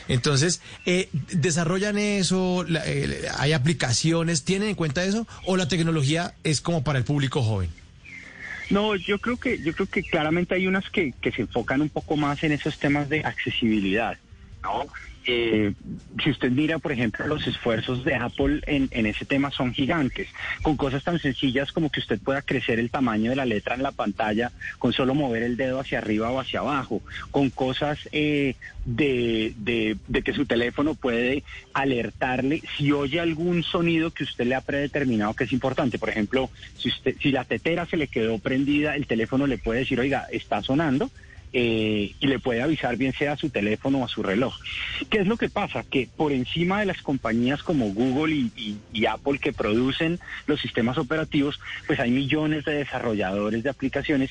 Entonces, 0.08 0.60
eh, 0.84 1.08
¿desarrollan 1.32 1.98
eso? 1.98 2.64
Eh, 2.68 3.28
¿Hay 3.38 3.52
aplicaciones? 3.52 4.44
¿Tienen 4.44 4.70
en 4.70 4.74
cuenta 4.74 5.04
eso? 5.04 5.26
¿O 5.44 5.56
la 5.56 5.68
tecnología 5.68 6.34
es 6.44 6.60
como 6.60 6.84
para 6.84 6.98
el 6.98 7.04
público 7.04 7.42
joven? 7.42 7.70
No, 8.70 8.96
yo 8.96 9.18
creo 9.18 9.36
que 9.36 9.62
yo 9.62 9.72
creo 9.72 9.86
que 9.86 10.02
claramente 10.02 10.54
hay 10.54 10.66
unas 10.66 10.90
que, 10.90 11.14
que 11.20 11.30
se 11.30 11.42
enfocan 11.42 11.80
un 11.80 11.88
poco 11.88 12.16
más 12.16 12.42
en 12.42 12.52
esos 12.52 12.78
temas 12.78 13.08
de 13.08 13.20
accesibilidad, 13.20 14.18
¿no? 14.66 14.86
Eh, 15.28 15.72
si 16.22 16.30
usted 16.30 16.52
mira, 16.52 16.78
por 16.78 16.92
ejemplo, 16.92 17.26
los 17.26 17.46
esfuerzos 17.46 18.04
de 18.04 18.14
Apple 18.14 18.60
en, 18.66 18.88
en, 18.92 19.06
ese 19.06 19.24
tema 19.24 19.50
son 19.50 19.74
gigantes, 19.74 20.28
con 20.62 20.76
cosas 20.76 21.02
tan 21.02 21.18
sencillas 21.18 21.72
como 21.72 21.90
que 21.90 21.98
usted 21.98 22.20
pueda 22.20 22.42
crecer 22.42 22.78
el 22.78 22.90
tamaño 22.90 23.30
de 23.30 23.36
la 23.36 23.44
letra 23.44 23.74
en 23.74 23.82
la 23.82 23.90
pantalla 23.90 24.52
con 24.78 24.92
solo 24.92 25.14
mover 25.14 25.42
el 25.42 25.56
dedo 25.56 25.80
hacia 25.80 25.98
arriba 25.98 26.30
o 26.30 26.38
hacia 26.38 26.60
abajo, 26.60 27.02
con 27.32 27.50
cosas 27.50 27.98
eh, 28.12 28.54
de, 28.84 29.52
de, 29.56 29.96
de, 30.06 30.22
que 30.22 30.32
su 30.32 30.46
teléfono 30.46 30.94
puede 30.94 31.42
alertarle 31.74 32.62
si 32.76 32.92
oye 32.92 33.18
algún 33.18 33.64
sonido 33.64 34.12
que 34.12 34.22
usted 34.22 34.46
le 34.46 34.54
ha 34.54 34.60
predeterminado 34.60 35.34
que 35.34 35.44
es 35.44 35.52
importante. 35.52 35.98
Por 35.98 36.10
ejemplo, 36.10 36.50
si, 36.78 36.88
usted, 36.88 37.16
si 37.20 37.32
la 37.32 37.44
tetera 37.44 37.84
se 37.86 37.96
le 37.96 38.06
quedó 38.06 38.38
prendida, 38.38 38.94
el 38.94 39.08
teléfono 39.08 39.48
le 39.48 39.58
puede 39.58 39.80
decir, 39.80 39.98
oiga, 39.98 40.28
está 40.30 40.62
sonando 40.62 41.10
eh, 41.52 42.12
y 42.18 42.26
le 42.26 42.38
puede 42.38 42.62
avisar 42.62 42.96
bien 42.96 43.12
sea 43.12 43.32
a 43.32 43.36
su 43.36 43.50
teléfono 43.50 43.98
o 43.98 44.04
a 44.04 44.08
su 44.08 44.22
reloj. 44.22 44.54
¿Qué 45.08 45.18
es 45.18 45.26
lo 45.26 45.36
que 45.36 45.48
pasa? 45.48 45.84
Que 45.84 46.08
por 46.16 46.32
encima 46.32 46.80
de 46.80 46.86
las 46.86 47.02
compañías 47.02 47.62
como 47.62 47.92
Google 47.92 48.34
y, 48.34 49.06
Apple 49.06 49.38
que 49.38 49.52
producen 49.52 50.18
los 50.46 50.60
sistemas 50.60 50.98
operativos, 50.98 51.60
pues 51.86 52.00
hay 52.00 52.10
millones 52.10 52.64
de 52.64 52.74
desarrolladores 52.74 53.62
de 53.62 53.70
aplicaciones 53.70 54.30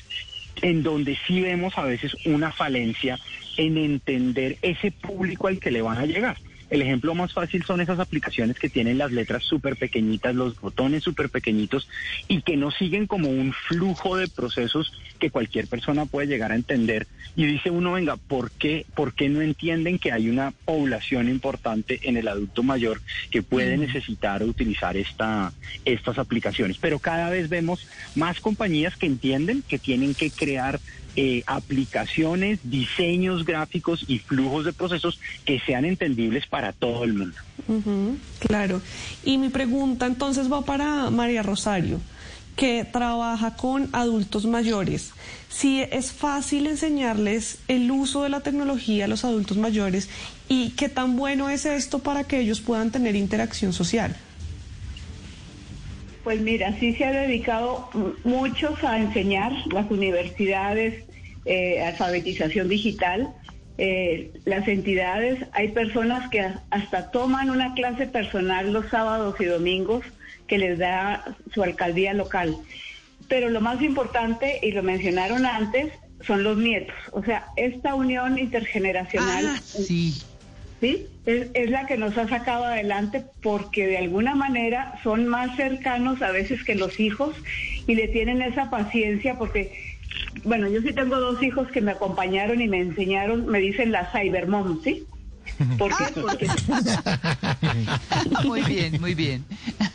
en 0.62 0.82
donde 0.82 1.18
sí 1.26 1.40
vemos 1.40 1.76
a 1.78 1.84
veces 1.84 2.14
una 2.26 2.52
falencia 2.52 3.18
en 3.56 3.78
entender 3.78 4.58
ese 4.62 4.90
público 4.90 5.48
al 5.48 5.58
que 5.58 5.70
le 5.70 5.82
van 5.82 5.98
a 5.98 6.06
llegar. 6.06 6.36
El 6.68 6.82
ejemplo 6.82 7.14
más 7.14 7.32
fácil 7.32 7.64
son 7.64 7.80
esas 7.80 8.00
aplicaciones 8.00 8.58
que 8.58 8.68
tienen 8.68 8.98
las 8.98 9.12
letras 9.12 9.44
súper 9.44 9.76
pequeñitas, 9.76 10.34
los 10.34 10.60
botones 10.60 11.04
súper 11.04 11.28
pequeñitos 11.28 11.88
y 12.26 12.42
que 12.42 12.56
no 12.56 12.72
siguen 12.72 13.06
como 13.06 13.28
un 13.28 13.52
flujo 13.52 14.16
de 14.16 14.26
procesos 14.26 14.92
que 15.20 15.30
cualquier 15.30 15.68
persona 15.68 16.06
puede 16.06 16.26
llegar 16.26 16.50
a 16.50 16.56
entender. 16.56 17.06
Y 17.36 17.46
dice 17.46 17.70
uno, 17.70 17.92
venga, 17.92 18.16
¿por 18.16 18.50
qué, 18.50 18.84
¿por 18.94 19.14
qué 19.14 19.28
no 19.28 19.42
entienden 19.42 19.98
que 19.98 20.10
hay 20.10 20.28
una 20.28 20.52
población 20.64 21.28
importante 21.28 22.00
en 22.02 22.16
el 22.16 22.26
adulto 22.26 22.62
mayor 22.62 23.00
que 23.30 23.42
puede 23.42 23.76
necesitar 23.76 24.42
utilizar 24.42 24.96
esta, 24.96 25.52
estas 25.84 26.18
aplicaciones? 26.18 26.78
Pero 26.78 26.98
cada 26.98 27.30
vez 27.30 27.48
vemos 27.48 27.86
más 28.16 28.40
compañías 28.40 28.96
que 28.96 29.06
entienden 29.06 29.62
que 29.62 29.78
tienen 29.78 30.14
que 30.14 30.30
crear 30.30 30.80
eh, 31.16 31.42
aplicaciones, 31.46 32.60
diseños 32.62 33.44
gráficos 33.44 34.04
y 34.06 34.18
flujos 34.18 34.66
de 34.66 34.72
procesos 34.72 35.18
que 35.44 35.58
sean 35.60 35.84
entendibles 35.84 36.46
para 36.46 36.72
todo 36.72 37.04
el 37.04 37.14
mundo. 37.14 37.36
claro. 38.38 38.82
Y 39.24 39.38
mi 39.38 39.48
pregunta 39.48 40.06
entonces 40.06 40.52
va 40.52 40.62
para 40.62 41.10
María 41.10 41.42
Rosario, 41.42 42.00
que 42.54 42.84
trabaja 42.84 43.56
con 43.56 43.88
adultos 43.92 44.44
mayores. 44.46 45.12
Si 45.48 45.80
es 45.80 46.12
fácil 46.12 46.66
enseñarles 46.66 47.60
el 47.68 47.90
uso 47.90 48.22
de 48.22 48.28
la 48.28 48.40
tecnología 48.40 49.06
a 49.06 49.08
los 49.08 49.24
adultos 49.24 49.56
mayores 49.56 50.10
y 50.48 50.70
qué 50.70 50.88
tan 50.88 51.16
bueno 51.16 51.48
es 51.48 51.64
esto 51.64 52.00
para 52.00 52.24
que 52.24 52.40
ellos 52.40 52.60
puedan 52.60 52.90
tener 52.90 53.16
interacción 53.16 53.72
social. 53.72 54.16
Pues 56.26 56.40
mira, 56.40 56.76
sí 56.80 56.92
se 56.92 57.04
ha 57.04 57.12
dedicado 57.12 57.88
muchos 58.24 58.82
a 58.82 58.98
enseñar, 58.98 59.52
las 59.72 59.88
universidades, 59.92 61.04
eh, 61.44 61.80
alfabetización 61.80 62.68
digital, 62.68 63.32
eh, 63.78 64.32
las 64.44 64.66
entidades, 64.66 65.38
hay 65.52 65.68
personas 65.68 66.28
que 66.28 66.44
hasta 66.70 67.12
toman 67.12 67.48
una 67.48 67.74
clase 67.74 68.08
personal 68.08 68.72
los 68.72 68.88
sábados 68.88 69.36
y 69.38 69.44
domingos 69.44 70.04
que 70.48 70.58
les 70.58 70.80
da 70.80 71.36
su 71.54 71.62
alcaldía 71.62 72.12
local. 72.12 72.56
Pero 73.28 73.48
lo 73.48 73.60
más 73.60 73.80
importante, 73.80 74.58
y 74.64 74.72
lo 74.72 74.82
mencionaron 74.82 75.46
antes, 75.46 75.92
son 76.26 76.42
los 76.42 76.58
nietos. 76.58 76.96
O 77.12 77.22
sea, 77.22 77.46
esta 77.54 77.94
unión 77.94 78.36
intergeneracional. 78.36 79.46
Ah, 79.46 79.60
sí. 79.62 80.20
¿Sí? 80.80 81.06
Es, 81.24 81.48
es, 81.54 81.70
la 81.70 81.86
que 81.86 81.96
nos 81.96 82.16
ha 82.18 82.28
sacado 82.28 82.64
adelante 82.64 83.24
porque 83.42 83.86
de 83.86 83.98
alguna 83.98 84.34
manera 84.34 84.98
son 85.02 85.26
más 85.26 85.56
cercanos 85.56 86.22
a 86.22 86.30
veces 86.30 86.62
que 86.64 86.74
los 86.74 87.00
hijos 87.00 87.34
y 87.86 87.94
le 87.94 88.08
tienen 88.08 88.42
esa 88.42 88.70
paciencia 88.70 89.36
porque, 89.36 89.72
bueno, 90.44 90.68
yo 90.68 90.80
sí 90.82 90.92
tengo 90.92 91.18
dos 91.18 91.42
hijos 91.42 91.68
que 91.68 91.80
me 91.80 91.92
acompañaron 91.92 92.60
y 92.60 92.68
me 92.68 92.80
enseñaron, 92.80 93.46
me 93.46 93.60
dicen 93.60 93.92
la 93.92 94.10
cybermom, 94.12 94.82
¿sí? 94.82 95.06
¿Por 95.78 95.96
qué? 95.96 96.20
Porque... 96.20 96.48
muy 98.44 98.62
bien, 98.62 99.00
muy 99.00 99.14
bien. 99.14 99.44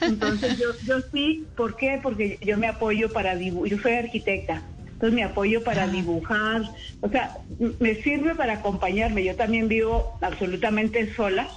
Entonces 0.01 0.57
yo, 0.57 0.67
yo 0.85 1.01
sí, 1.11 1.45
¿por 1.55 1.75
qué? 1.75 2.00
Porque 2.01 2.39
yo 2.41 2.57
me 2.57 2.67
apoyo 2.67 3.11
para 3.11 3.35
dibujar, 3.35 3.69
yo 3.69 3.77
soy 3.79 3.93
arquitecta, 3.93 4.63
entonces 5.01 5.15
me 5.15 5.24
apoyo 5.24 5.63
para 5.63 5.88
dibujar, 5.88 6.62
o 7.01 7.10
sea, 7.10 7.36
me 7.79 7.96
sirve 8.03 8.36
para 8.36 8.53
acompañarme. 8.53 9.24
Yo 9.24 9.36
también 9.36 9.67
vivo 9.67 10.15
absolutamente 10.22 11.12
sola, 11.15 11.48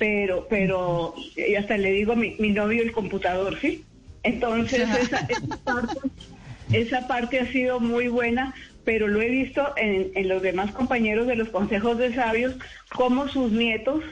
pero, 0.00 0.48
pero, 0.50 1.14
y 1.36 1.54
hasta 1.54 1.76
le 1.76 1.92
digo 1.92 2.16
mi, 2.16 2.34
mi 2.40 2.50
novio 2.50 2.82
el 2.82 2.90
computador, 2.90 3.56
¿sí? 3.60 3.84
Entonces 4.24 4.80
esa, 4.80 5.18
esa, 5.28 5.56
parte, 5.58 6.00
esa 6.72 7.06
parte 7.06 7.38
ha 7.38 7.46
sido 7.52 7.78
muy 7.78 8.08
buena 8.08 8.52
pero 8.84 9.06
lo 9.06 9.20
he 9.20 9.28
visto 9.28 9.74
en, 9.76 10.12
en, 10.14 10.28
los 10.28 10.40
demás 10.40 10.72
compañeros 10.72 11.26
de 11.26 11.36
los 11.36 11.50
consejos 11.50 11.98
de 11.98 12.14
sabios, 12.14 12.54
cómo 12.94 13.28
sus 13.28 13.52
nietos 13.52 14.02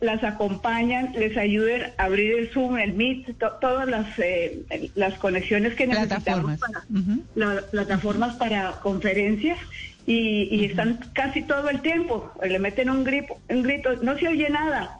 las 0.00 0.24
acompañan, 0.24 1.12
les 1.14 1.36
ayuden 1.36 1.92
a 1.98 2.04
abrir 2.04 2.38
el 2.38 2.48
Zoom, 2.50 2.78
el 2.78 2.94
Meet, 2.94 3.38
to, 3.38 3.50
todas 3.60 3.88
las, 3.88 4.06
eh, 4.18 4.62
las 4.94 5.14
conexiones 5.14 5.74
que 5.74 5.86
necesitamos 5.86 6.58
para 6.58 6.78
uh 6.78 6.94
-huh. 6.94 7.22
la, 7.34 7.62
plataformas 7.70 8.36
para 8.36 8.72
conferencias 8.82 9.58
y, 10.06 10.48
y 10.50 10.58
uh 10.58 10.62
-huh. 10.62 10.70
están 10.70 10.98
casi 11.12 11.42
todo 11.42 11.68
el 11.70 11.80
tiempo, 11.80 12.32
le 12.42 12.58
meten 12.58 12.90
un 12.90 13.04
grito, 13.04 13.36
un 13.48 13.62
grito, 13.62 13.96
no 14.02 14.16
se 14.18 14.28
oye 14.28 14.48
nada, 14.50 14.98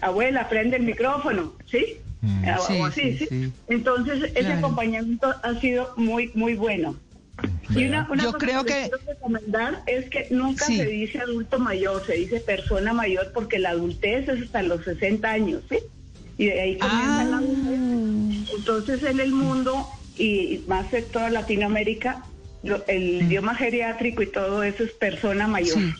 abuela, 0.00 0.48
prende 0.48 0.76
el 0.76 0.84
micrófono, 0.84 1.52
¿sí? 1.66 1.98
Mm. 2.22 2.44
Sí, 2.66 2.80
o 2.80 2.86
así, 2.86 3.18
sí, 3.18 3.26
sí. 3.26 3.52
Entonces, 3.68 4.18
claro. 4.20 4.32
ese 4.34 4.52
acompañamiento 4.52 5.34
ha 5.42 5.54
sido 5.60 5.92
muy, 5.96 6.30
muy 6.34 6.54
bueno. 6.54 6.96
Y 7.70 7.84
una, 7.86 8.06
una 8.10 8.22
Yo 8.24 8.32
cosa 8.32 8.46
creo 8.46 8.64
que, 8.64 8.72
que... 8.72 8.80
quiero 8.82 8.98
recomendar 9.06 9.82
es 9.86 10.08
que 10.10 10.26
nunca 10.30 10.64
Sí. 10.66 10.76
se 10.78 10.86
dice 10.86 11.18
adulto 11.20 11.58
mayor, 11.58 12.04
se 12.06 12.14
dice 12.14 12.40
persona 12.40 12.92
mayor 12.92 13.30
porque 13.32 13.58
la 13.58 13.70
adultez 13.70 14.28
es 14.28 14.42
hasta 14.42 14.62
los 14.62 14.84
60 14.84 15.30
años, 15.30 15.62
¿sí? 15.70 15.78
Y 16.36 16.46
de 16.46 16.60
ahí 16.60 16.78
comienza 16.78 17.20
Ah. 17.20 17.24
la 17.24 17.36
adultez. 17.38 18.54
Entonces 18.56 19.02
en 19.04 19.20
el 19.20 19.32
mundo 19.32 19.86
y 20.18 20.60
más 20.66 20.92
en 20.92 21.04
toda 21.06 21.30
Latinoamérica, 21.30 22.24
lo- 22.62 22.84
el 22.86 23.22
idioma 23.22 23.54
geriátrico 23.54 24.22
y 24.22 24.26
todo 24.26 24.62
eso 24.62 24.84
es 24.84 24.92
persona 24.92 25.46
mayor. 25.46 25.78
Sí. 25.78 25.92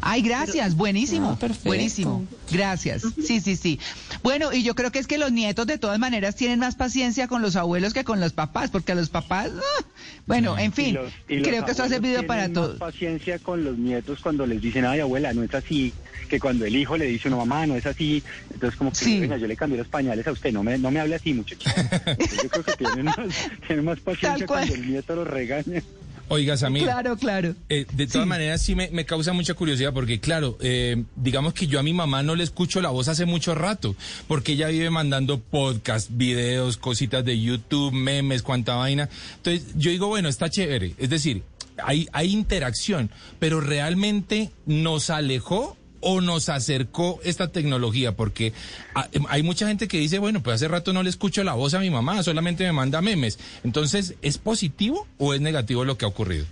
Ay, 0.00 0.22
gracias, 0.22 0.76
buenísimo, 0.76 1.30
Ah, 1.32 1.38
perfecto. 1.38 1.68
buenísimo, 1.68 2.24
gracias. 2.52 3.02
Sí, 3.24 3.40
sí, 3.40 3.56
sí. 3.56 3.80
Bueno, 4.22 4.52
y 4.52 4.62
yo 4.62 4.74
creo 4.74 4.92
que 4.92 4.98
es 5.00 5.06
que 5.06 5.18
los 5.18 5.32
nietos 5.32 5.66
de 5.66 5.76
todas 5.78 5.98
maneras 5.98 6.36
tienen 6.36 6.58
más 6.60 6.76
paciencia 6.76 7.26
con 7.26 7.42
los 7.42 7.56
abuelos 7.56 7.94
que 7.94 8.04
con 8.04 8.20
los 8.20 8.32
papás, 8.32 8.70
porque 8.70 8.92
a 8.92 8.94
los 8.94 9.08
papás, 9.08 9.50
ah, 9.56 9.84
bueno, 10.26 10.56
en 10.58 10.68
Y 10.70 10.72
fin, 10.72 10.94
los- 10.94 11.12
y 11.28 11.36
los 11.38 11.48
creo 11.48 11.64
que 11.64 11.72
eso 11.72 11.82
ha 11.82 11.88
servido 11.88 12.20
tienen 12.20 12.26
para 12.28 12.42
más 12.44 12.52
todo. 12.52 12.78
paciencia 12.78 13.38
con 13.40 13.64
los 13.64 13.76
nietos 13.76 14.20
cuando 14.22 14.46
les 14.46 14.60
dicen, 14.62 14.84
ay 14.84 15.00
abuela, 15.00 15.32
no 15.32 15.42
es 15.42 15.54
así, 15.54 15.92
que 16.28 16.38
cuando 16.38 16.64
el 16.64 16.76
hijo 16.76 16.96
le 16.96 17.06
dice 17.06 17.28
una 17.28 17.38
mamá, 17.38 17.66
no 17.66 17.74
es 17.74 17.86
así, 17.86 18.22
entonces 18.52 18.76
como 18.78 18.90
que, 18.92 18.96
Sí. 18.98 19.18
venga, 19.20 19.36
yo 19.36 19.46
le 19.48 19.56
cambié 19.56 19.78
los 19.78 19.88
pañales 19.88 20.26
a 20.26 20.32
usted, 20.32 20.52
no 20.52 20.62
me, 20.62 20.78
no 20.78 20.90
me 20.90 21.00
hable 21.00 21.16
así, 21.16 21.32
muchacho. 21.34 21.68
Entonces, 22.06 22.42
yo 22.42 22.48
creo 22.50 22.64
que 22.64 22.72
tienen 22.76 23.04
más, 23.06 23.16
tienen 23.66 23.84
más 23.84 23.98
paciencia 24.00 24.46
cuando 24.46 24.74
el 24.74 24.88
nieto 24.88 25.16
los 25.16 25.26
regaña. 25.26 25.82
Oiga, 26.30 26.56
Samir. 26.56 26.82
Claro, 26.84 27.16
claro. 27.16 27.54
Eh, 27.68 27.86
de 27.92 28.06
todas 28.06 28.24
Sí. 28.24 28.28
maneras, 28.28 28.62
sí 28.62 28.74
me, 28.74 28.90
me 28.90 29.04
causa 29.06 29.32
mucha 29.32 29.54
curiosidad 29.54 29.92
porque, 29.94 30.20
claro, 30.20 30.58
eh, 30.60 31.04
digamos 31.16 31.54
que 31.54 31.66
yo 31.66 31.80
a 31.80 31.82
mi 31.82 31.92
mamá 31.94 32.22
no 32.22 32.34
le 32.34 32.44
escucho 32.44 32.80
la 32.80 32.90
voz 32.90 33.08
hace 33.08 33.24
mucho 33.24 33.54
rato, 33.54 33.96
porque 34.26 34.52
ella 34.52 34.68
vive 34.68 34.90
mandando 34.90 35.40
podcast, 35.40 36.10
videos, 36.12 36.76
cositas 36.76 37.24
de 37.24 37.40
YouTube, 37.40 37.92
memes, 37.92 38.42
cuanta 38.42 38.74
vaina. 38.74 39.08
Entonces, 39.36 39.66
yo 39.76 39.90
digo, 39.90 40.08
bueno, 40.08 40.28
está 40.28 40.50
chévere. 40.50 40.94
Es 40.98 41.08
decir, 41.10 41.42
hay, 41.82 42.08
hay 42.12 42.32
interacción, 42.32 43.10
pero 43.38 43.60
realmente 43.60 44.50
nos 44.66 45.10
alejó 45.10 45.76
o 46.00 46.20
nos 46.20 46.48
acercó 46.48 47.20
esta 47.24 47.48
tecnología, 47.50 48.16
porque 48.16 48.52
ah, 48.94 49.08
em, 49.12 49.24
hay 49.28 49.42
mucha 49.42 49.66
gente 49.68 49.88
que 49.88 49.98
dice, 49.98 50.18
bueno, 50.18 50.42
pues 50.42 50.56
hace 50.56 50.68
rato 50.68 50.92
no 50.92 51.02
le 51.02 51.10
escucho 51.10 51.42
la 51.44 51.54
voz 51.54 51.74
a 51.74 51.80
mi 51.80 51.90
mamá, 51.90 52.22
solamente 52.22 52.64
me 52.64 52.72
manda 52.72 53.00
memes. 53.02 53.38
Entonces, 53.64 54.14
¿es 54.22 54.38
positivo 54.38 55.06
o 55.18 55.34
es 55.34 55.40
negativo 55.40 55.84
lo 55.84 55.98
que 55.98 56.04
ha 56.04 56.08
ocurrido? 56.08 56.46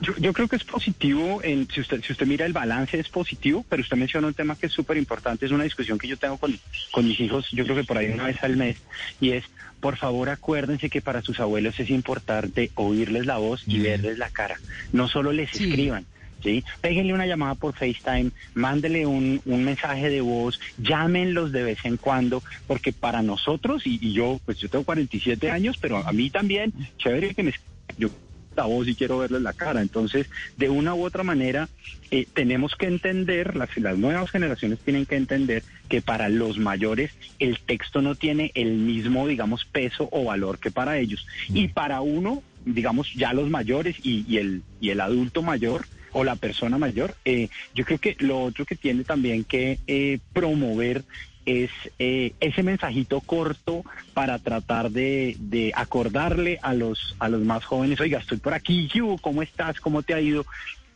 Yo, 0.00 0.12
yo 0.18 0.32
creo 0.32 0.48
que 0.48 0.56
es 0.56 0.64
positivo, 0.64 1.40
en, 1.44 1.68
si, 1.72 1.80
usted, 1.80 2.02
si 2.04 2.10
usted 2.12 2.26
mira 2.26 2.44
el 2.44 2.52
balance 2.52 2.98
es 2.98 3.08
positivo, 3.08 3.64
pero 3.68 3.82
usted 3.82 3.96
menciona 3.96 4.26
un 4.26 4.34
tema 4.34 4.56
que 4.56 4.66
es 4.66 4.72
súper 4.72 4.96
importante, 4.96 5.46
es 5.46 5.52
una 5.52 5.62
discusión 5.62 5.96
que 5.96 6.08
yo 6.08 6.16
tengo 6.16 6.38
con, 6.38 6.58
con 6.90 7.06
mis 7.06 7.20
hijos, 7.20 7.46
yo 7.52 7.62
creo 7.62 7.76
que 7.76 7.84
por 7.84 7.98
ahí 7.98 8.08
una 8.10 8.24
vez 8.24 8.42
al 8.42 8.56
mes, 8.56 8.78
y 9.20 9.30
es, 9.30 9.44
por 9.78 9.96
favor 9.96 10.28
acuérdense 10.28 10.90
que 10.90 11.00
para 11.02 11.22
sus 11.22 11.38
abuelos 11.38 11.78
es 11.78 11.88
importante 11.90 12.72
oírles 12.74 13.26
la 13.26 13.36
voz 13.38 13.62
y 13.68 13.78
Mm. 13.78 13.82
verles 13.82 14.18
la 14.18 14.30
cara, 14.30 14.58
no 14.92 15.06
solo 15.06 15.30
les 15.32 15.50
Sí. 15.50 15.68
escriban. 15.68 16.04
¿Sí? 16.42 16.64
Péguenle 16.80 17.14
una 17.14 17.26
llamada 17.26 17.54
por 17.54 17.74
FaceTime, 17.74 18.30
mándele 18.54 19.06
un, 19.06 19.40
un 19.44 19.64
mensaje 19.64 20.08
de 20.08 20.20
voz, 20.20 20.60
llámenlos 20.78 21.52
de 21.52 21.62
vez 21.62 21.78
en 21.84 21.96
cuando, 21.96 22.42
porque 22.66 22.92
para 22.92 23.22
nosotros, 23.22 23.86
y, 23.86 23.98
y 24.02 24.12
yo, 24.12 24.40
pues 24.44 24.58
yo 24.58 24.68
tengo 24.68 24.84
47 24.84 25.50
años, 25.50 25.76
pero 25.80 25.98
a 25.98 26.12
mí 26.12 26.30
también, 26.30 26.72
chévere 26.98 27.34
que 27.34 27.42
me 27.42 27.52
yo 27.98 28.08
la 28.56 28.64
voz 28.64 28.86
y 28.88 28.94
quiero 28.94 29.18
verles 29.18 29.42
la 29.42 29.52
cara. 29.52 29.80
Entonces, 29.80 30.28
de 30.56 30.68
una 30.68 30.94
u 30.94 31.04
otra 31.04 31.22
manera, 31.22 31.68
eh, 32.10 32.26
tenemos 32.32 32.74
que 32.76 32.86
entender, 32.86 33.56
las, 33.56 33.76
las 33.78 33.98
nuevas 33.98 34.30
generaciones 34.30 34.78
tienen 34.80 35.06
que 35.06 35.16
entender 35.16 35.62
que 35.88 36.02
para 36.02 36.28
los 36.28 36.58
mayores 36.58 37.12
el 37.38 37.58
texto 37.60 38.02
no 38.02 38.14
tiene 38.14 38.52
el 38.54 38.72
mismo, 38.72 39.26
digamos, 39.26 39.64
peso 39.64 40.08
o 40.12 40.24
valor 40.24 40.58
que 40.58 40.70
para 40.70 40.98
ellos. 40.98 41.26
Y 41.48 41.68
para 41.68 42.00
uno, 42.00 42.42
digamos, 42.64 43.12
ya 43.14 43.32
los 43.32 43.50
mayores 43.50 43.96
y, 44.02 44.24
y 44.28 44.38
el, 44.38 44.62
y 44.80 44.90
el 44.90 45.00
adulto 45.00 45.42
mayor, 45.42 45.86
o 46.12 46.24
la 46.24 46.36
persona 46.36 46.78
mayor. 46.78 47.14
Eh, 47.24 47.48
yo 47.74 47.84
creo 47.84 47.98
que 47.98 48.16
lo 48.20 48.40
otro 48.42 48.64
que 48.64 48.76
tiene 48.76 49.04
también 49.04 49.44
que 49.44 49.78
eh, 49.86 50.18
promover 50.32 51.04
es 51.44 51.70
eh, 51.98 52.32
ese 52.40 52.62
mensajito 52.62 53.20
corto 53.20 53.84
para 54.14 54.38
tratar 54.38 54.90
de, 54.90 55.72
acordarle 55.74 56.58
a 56.62 56.74
los 56.74 57.16
a 57.18 57.28
los 57.28 57.42
más 57.42 57.64
jóvenes, 57.64 58.00
oiga, 58.00 58.18
estoy 58.18 58.38
por 58.38 58.54
aquí, 58.54 58.88
Yu, 58.88 59.18
¿cómo 59.20 59.42
estás? 59.42 59.80
¿Cómo 59.80 60.02
te 60.02 60.14
ha 60.14 60.20
ido? 60.20 60.46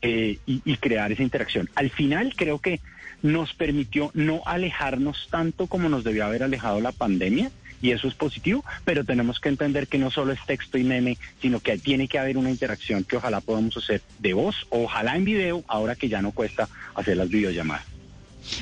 Eh, 0.02 0.38
y, 0.46 0.60
y 0.64 0.76
crear 0.76 1.10
esa 1.10 1.22
interacción. 1.22 1.70
Al 1.74 1.90
final 1.90 2.34
creo 2.36 2.58
que 2.58 2.80
nos 3.22 3.54
permitió 3.54 4.10
no 4.14 4.42
alejarnos 4.44 5.28
tanto 5.30 5.66
como 5.66 5.88
nos 5.88 6.04
debió 6.04 6.26
haber 6.26 6.42
alejado 6.42 6.80
la 6.80 6.92
pandemia, 6.92 7.50
y 7.86 7.92
eso 7.92 8.08
es 8.08 8.14
positivo, 8.14 8.64
pero 8.84 9.04
tenemos 9.04 9.38
que 9.38 9.48
entender 9.48 9.86
que 9.86 9.96
no 9.96 10.10
solo 10.10 10.32
es 10.32 10.44
texto 10.44 10.76
y 10.76 10.82
meme, 10.82 11.18
sino 11.40 11.60
que 11.60 11.78
tiene 11.78 12.08
que 12.08 12.18
haber 12.18 12.36
una 12.36 12.50
interacción 12.50 13.04
que 13.04 13.16
ojalá 13.16 13.40
podamos 13.40 13.76
hacer 13.76 14.02
de 14.18 14.34
voz, 14.34 14.66
ojalá 14.70 15.14
en 15.14 15.24
video, 15.24 15.64
ahora 15.68 15.94
que 15.94 16.08
ya 16.08 16.20
no 16.20 16.32
cuesta 16.32 16.68
hacer 16.96 17.16
las 17.16 17.28
videollamadas. 17.28 17.84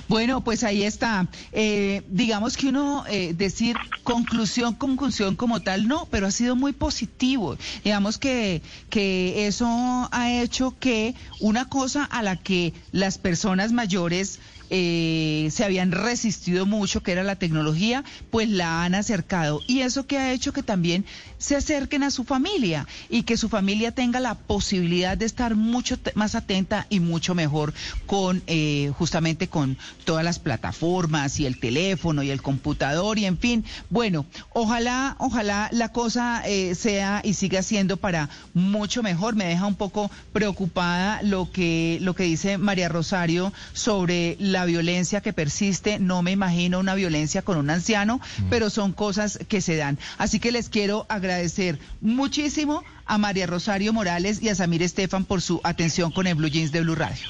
Bueno, 0.08 0.44
pues 0.44 0.62
ahí 0.62 0.82
está. 0.82 1.26
Eh, 1.52 2.02
digamos 2.08 2.56
que 2.58 2.68
uno 2.68 3.04
eh, 3.08 3.32
decir 3.34 3.76
conclusión, 4.02 4.74
conclusión 4.74 5.36
como 5.36 5.60
tal, 5.60 5.88
no, 5.88 6.06
pero 6.10 6.26
ha 6.26 6.30
sido 6.30 6.54
muy 6.54 6.72
positivo. 6.72 7.56
Digamos 7.82 8.18
que, 8.18 8.60
que 8.90 9.46
eso 9.46 9.66
ha 10.12 10.32
hecho 10.32 10.74
que 10.78 11.14
una 11.40 11.68
cosa 11.68 12.04
a 12.04 12.22
la 12.22 12.36
que 12.36 12.74
las 12.92 13.16
personas 13.16 13.72
mayores 13.72 14.38
eh, 14.76 15.50
se 15.52 15.62
habían 15.62 15.92
resistido 15.92 16.66
mucho, 16.66 17.00
que 17.00 17.12
era 17.12 17.22
la 17.22 17.36
tecnología, 17.36 18.02
pues 18.32 18.48
la 18.48 18.82
han 18.82 18.96
acercado. 18.96 19.60
Y 19.68 19.82
eso 19.82 20.08
que 20.08 20.18
ha 20.18 20.32
hecho 20.32 20.52
que 20.52 20.64
también 20.64 21.04
se 21.38 21.54
acerquen 21.54 22.02
a 22.02 22.10
su 22.10 22.24
familia 22.24 22.88
y 23.08 23.22
que 23.22 23.36
su 23.36 23.48
familia 23.48 23.92
tenga 23.92 24.18
la 24.18 24.34
posibilidad 24.34 25.16
de 25.16 25.26
estar 25.26 25.54
mucho 25.54 25.96
más 26.16 26.34
atenta 26.34 26.88
y 26.90 26.98
mucho 26.98 27.36
mejor 27.36 27.72
con 28.06 28.42
eh, 28.48 28.90
justamente 28.98 29.46
con 29.46 29.78
todas 30.04 30.24
las 30.24 30.40
plataformas 30.40 31.38
y 31.38 31.46
el 31.46 31.60
teléfono 31.60 32.24
y 32.24 32.30
el 32.30 32.42
computador 32.42 33.20
y 33.20 33.26
en 33.26 33.38
fin. 33.38 33.64
Bueno, 33.90 34.26
ojalá, 34.54 35.14
ojalá 35.20 35.68
la 35.70 35.90
cosa 35.90 36.42
eh, 36.46 36.74
sea 36.74 37.20
y 37.22 37.34
siga 37.34 37.62
siendo 37.62 37.96
para 37.96 38.28
mucho 38.54 39.04
mejor. 39.04 39.36
Me 39.36 39.44
deja 39.44 39.66
un 39.66 39.76
poco 39.76 40.10
preocupada 40.32 41.22
lo 41.22 41.52
que 41.52 41.98
lo 42.00 42.16
que 42.16 42.24
dice 42.24 42.58
María 42.58 42.88
Rosario 42.88 43.52
sobre 43.72 44.36
la 44.40 44.63
la 44.64 44.70
violencia 44.70 45.20
que 45.20 45.34
persiste, 45.34 45.98
no 45.98 46.22
me 46.22 46.30
imagino 46.32 46.78
una 46.80 46.94
violencia 46.94 47.42
con 47.42 47.58
un 47.58 47.68
anciano, 47.68 48.18
Mm. 48.38 48.44
pero 48.48 48.70
son 48.70 48.92
cosas 48.94 49.38
que 49.46 49.60
se 49.60 49.76
dan. 49.76 49.98
Así 50.16 50.40
que 50.40 50.52
les 50.52 50.70
quiero 50.70 51.04
agradecer 51.10 51.78
muchísimo 52.00 52.82
a 53.04 53.18
María 53.18 53.46
Rosario 53.46 53.92
Morales 53.92 54.42
y 54.42 54.48
a 54.48 54.54
Samir 54.54 54.82
Estefan 54.82 55.26
por 55.26 55.42
su 55.42 55.60
atención 55.64 56.10
con 56.12 56.26
el 56.26 56.34
Blue 56.34 56.48
Jeans 56.48 56.72
de 56.72 56.80
Blue 56.80 56.94
Radio. 56.94 57.26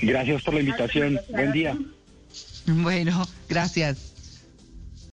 Gracias 0.00 0.42
por 0.42 0.54
la 0.54 0.60
invitación. 0.60 1.20
Buen 1.28 1.52
día. 1.52 1.76
Bueno, 2.66 3.28
gracias. 3.48 4.07